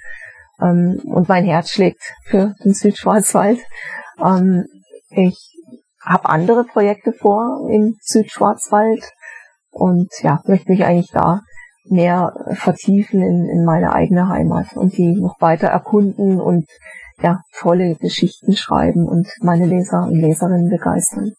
[0.61, 3.59] ähm, und mein Herz schlägt für den Südschwarzwald.
[4.23, 4.65] Ähm,
[5.11, 5.57] ich
[6.05, 9.13] habe andere Projekte vor im Südschwarzwald
[9.71, 11.41] und ja, möchte mich eigentlich da
[11.85, 16.67] mehr vertiefen in, in meine eigene Heimat und die noch weiter erkunden und
[17.23, 21.33] ja, tolle Geschichten schreiben und meine Leser und Leserinnen begeistern.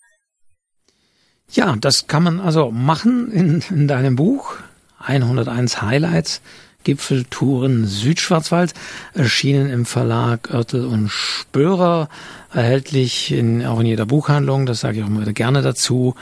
[1.62, 4.56] Ja, das kann man also machen in, in deinem Buch.
[4.98, 6.42] 101 Highlights
[6.84, 8.74] Gipfeltouren Südschwarzwald,
[9.14, 12.10] erschienen im Verlag Oertel und Spörer,
[12.52, 16.16] erhältlich in, auch in jeder Buchhandlung, das sage ich auch immer wieder gerne dazu,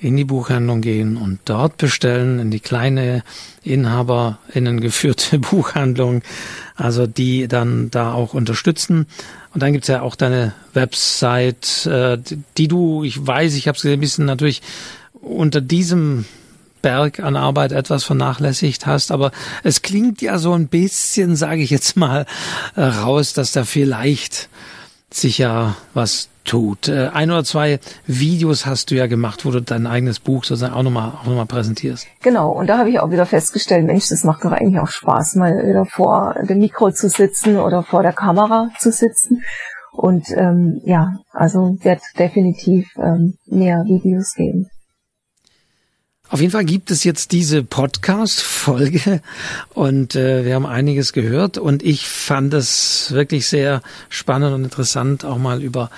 [0.00, 3.22] in die Buchhandlung gehen und dort bestellen, in die kleine
[3.62, 6.22] InhaberInnen geführte Buchhandlung,
[6.74, 9.06] also die dann da auch unterstützen.
[9.52, 12.18] Und dann gibt's ja auch deine Website, äh,
[12.56, 14.62] die du, ich weiß, ich habe es ein bisschen natürlich
[15.20, 16.24] unter diesem
[16.80, 19.32] Berg an Arbeit etwas vernachlässigt hast, aber
[19.62, 22.24] es klingt ja so ein bisschen, sage ich jetzt mal,
[22.74, 24.48] äh, raus, dass da vielleicht
[25.10, 26.88] sich ja was tut.
[26.88, 30.74] Äh, ein oder zwei Videos hast du ja gemacht, wo du dein eigenes Buch sozusagen
[30.74, 32.06] auch nochmal auch noch mal präsentierst.
[32.22, 35.36] Genau, und da habe ich auch wieder festgestellt, Mensch, das macht doch eigentlich auch Spaß,
[35.36, 39.44] mal wieder vor dem Mikro zu sitzen oder vor der Kamera zu sitzen.
[39.92, 44.68] Und ähm, ja, also wird definitiv ähm, mehr Videos geben.
[46.30, 49.20] Auf jeden Fall gibt es jetzt diese Podcast-Folge
[49.74, 55.24] und äh, wir haben einiges gehört und ich fand es wirklich sehr spannend und interessant,
[55.24, 55.90] auch mal über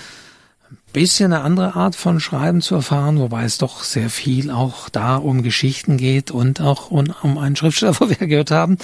[0.92, 5.16] bisschen eine andere Art von Schreiben zu erfahren, wobei es doch sehr viel auch da
[5.16, 8.78] um Geschichten geht und auch um, einen Schriftsteller, wo wir gehört haben.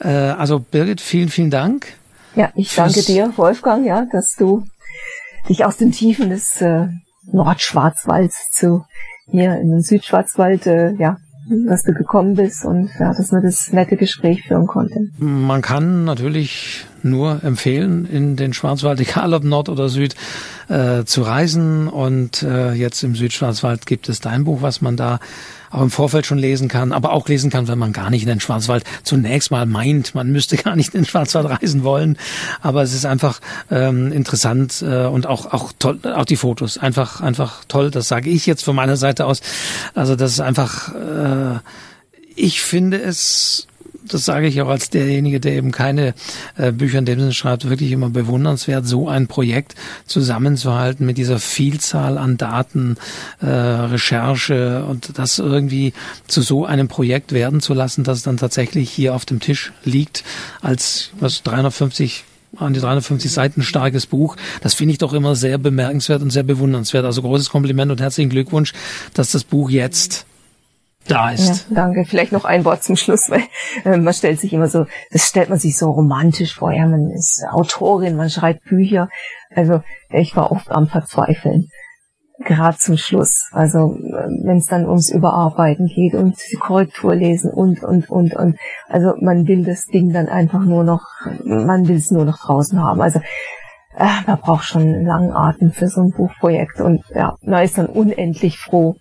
[0.00, 1.86] Äh, also Birgit, vielen, vielen Dank.
[2.34, 4.66] Ja, ich danke dir, Wolfgang, ja, dass du
[5.48, 6.88] dich aus den Tiefen des äh,
[7.32, 8.84] Nordschwarzwalds zu
[9.28, 11.16] hier in den Südschwarzwald, äh, ja,
[11.66, 15.14] dass du gekommen bist und ja, dass wir das nette Gespräch führen konnten.
[15.18, 20.14] Man kann natürlich nur empfehlen, in den Schwarzwald, egal ob Nord oder Süd,
[20.68, 21.88] äh, zu reisen.
[21.88, 25.20] Und äh, jetzt im Südschwarzwald gibt es dein Buch, was man da
[25.70, 28.28] auch im Vorfeld schon lesen kann, aber auch lesen kann, wenn man gar nicht in
[28.28, 32.18] den Schwarzwald zunächst mal meint, man müsste gar nicht in den Schwarzwald reisen wollen.
[32.60, 33.40] Aber es ist einfach
[33.70, 37.90] ähm, interessant äh, und auch auch toll, auch die Fotos einfach einfach toll.
[37.90, 39.40] Das sage ich jetzt von meiner Seite aus.
[39.94, 41.58] Also das ist einfach, äh,
[42.34, 43.66] ich finde es
[44.08, 46.14] das sage ich auch als derjenige, der eben keine
[46.56, 49.74] äh, Bücher in dem Sinne schreibt, wirklich immer bewundernswert, so ein Projekt
[50.06, 52.96] zusammenzuhalten mit dieser Vielzahl an Daten,
[53.40, 55.92] äh, Recherche und das irgendwie
[56.26, 59.72] zu so einem Projekt werden zu lassen, dass es dann tatsächlich hier auf dem Tisch
[59.84, 60.24] liegt
[60.62, 62.24] als was 350
[62.58, 64.36] an die 350 Seiten starkes Buch.
[64.62, 67.04] Das finde ich doch immer sehr bemerkenswert und sehr bewundernswert.
[67.04, 68.72] Also großes Kompliment und herzlichen Glückwunsch,
[69.12, 70.24] dass das Buch jetzt
[71.06, 71.68] da ist.
[71.70, 72.04] Ja, danke.
[72.04, 73.42] Vielleicht noch ein Wort zum Schluss, weil
[73.84, 76.72] äh, man stellt sich immer so, das stellt man sich so romantisch vor.
[76.72, 79.08] Ja, man ist Autorin, man schreibt Bücher.
[79.54, 81.68] Also ich war oft am Verzweifeln
[82.44, 83.48] gerade zum Schluss.
[83.52, 83.96] Also
[84.44, 88.58] wenn es dann ums Überarbeiten geht und die Korrektur lesen und und und und.
[88.88, 91.02] Also man will das Ding dann einfach nur noch,
[91.44, 93.00] man will es nur noch draußen haben.
[93.00, 93.20] Also
[93.96, 97.78] äh, man braucht schon einen langen Atem für so ein Buchprojekt und ja, man ist
[97.78, 98.96] dann unendlich froh,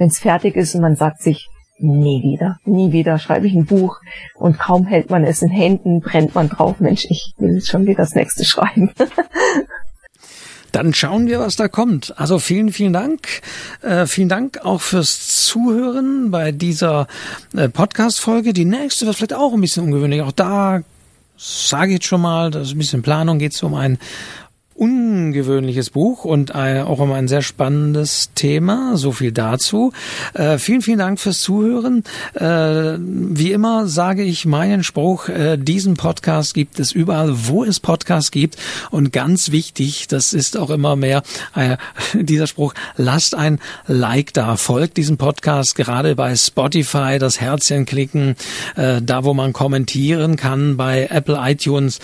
[0.00, 1.48] wenn es fertig ist und man sagt sich,
[1.78, 4.00] nie wieder, nie wieder schreibe ich ein Buch
[4.34, 8.02] und kaum hält man es in Händen, brennt man drauf, Mensch, ich will schon wieder
[8.02, 8.90] das nächste schreiben.
[10.72, 12.14] Dann schauen wir, was da kommt.
[12.16, 13.42] Also vielen, vielen Dank.
[13.82, 17.08] Äh, vielen Dank auch fürs Zuhören bei dieser
[17.56, 18.52] äh, Podcast-Folge.
[18.52, 20.22] Die nächste wird vielleicht auch ein bisschen ungewöhnlich.
[20.22, 20.82] Auch da
[21.36, 23.98] sage ich jetzt schon mal, das ist ein bisschen Planung, geht es um ein
[24.80, 28.96] ungewöhnliches Buch und auch immer ein sehr spannendes Thema.
[28.96, 29.92] So viel dazu.
[30.32, 32.02] Äh, vielen, vielen Dank fürs Zuhören.
[32.32, 37.78] Äh, wie immer sage ich meinen Spruch, äh, diesen Podcast gibt es überall, wo es
[37.78, 38.56] Podcasts gibt.
[38.90, 41.22] Und ganz wichtig, das ist auch immer mehr
[41.54, 41.76] äh,
[42.14, 48.34] dieser Spruch, lasst ein Like da, folgt diesem Podcast gerade bei Spotify, das Herzchen klicken,
[48.76, 51.98] äh, da wo man kommentieren kann, bei Apple iTunes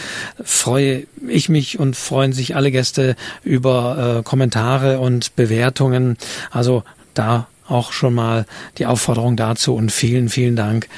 [0.44, 6.16] freue ich mich und freuen sich alle Gäste über äh, Kommentare und Bewertungen.
[6.50, 6.82] Also
[7.14, 8.46] da auch schon mal
[8.78, 10.88] die Aufforderung dazu und vielen, vielen Dank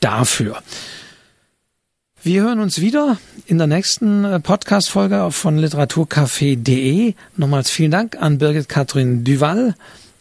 [0.00, 0.62] dafür.
[2.22, 7.14] Wir hören uns wieder in der nächsten äh, Podcast-Folge von literaturcafé.de.
[7.36, 9.74] Nochmals vielen Dank an Birgit Katrin Duval,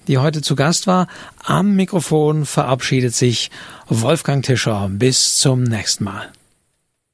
[0.08, 1.08] die heute zu Gast war.
[1.44, 3.52] Am Mikrofon verabschiedet sich
[3.90, 4.88] Wolfgang Tischer.
[4.90, 6.30] Bis zum nächsten Mal.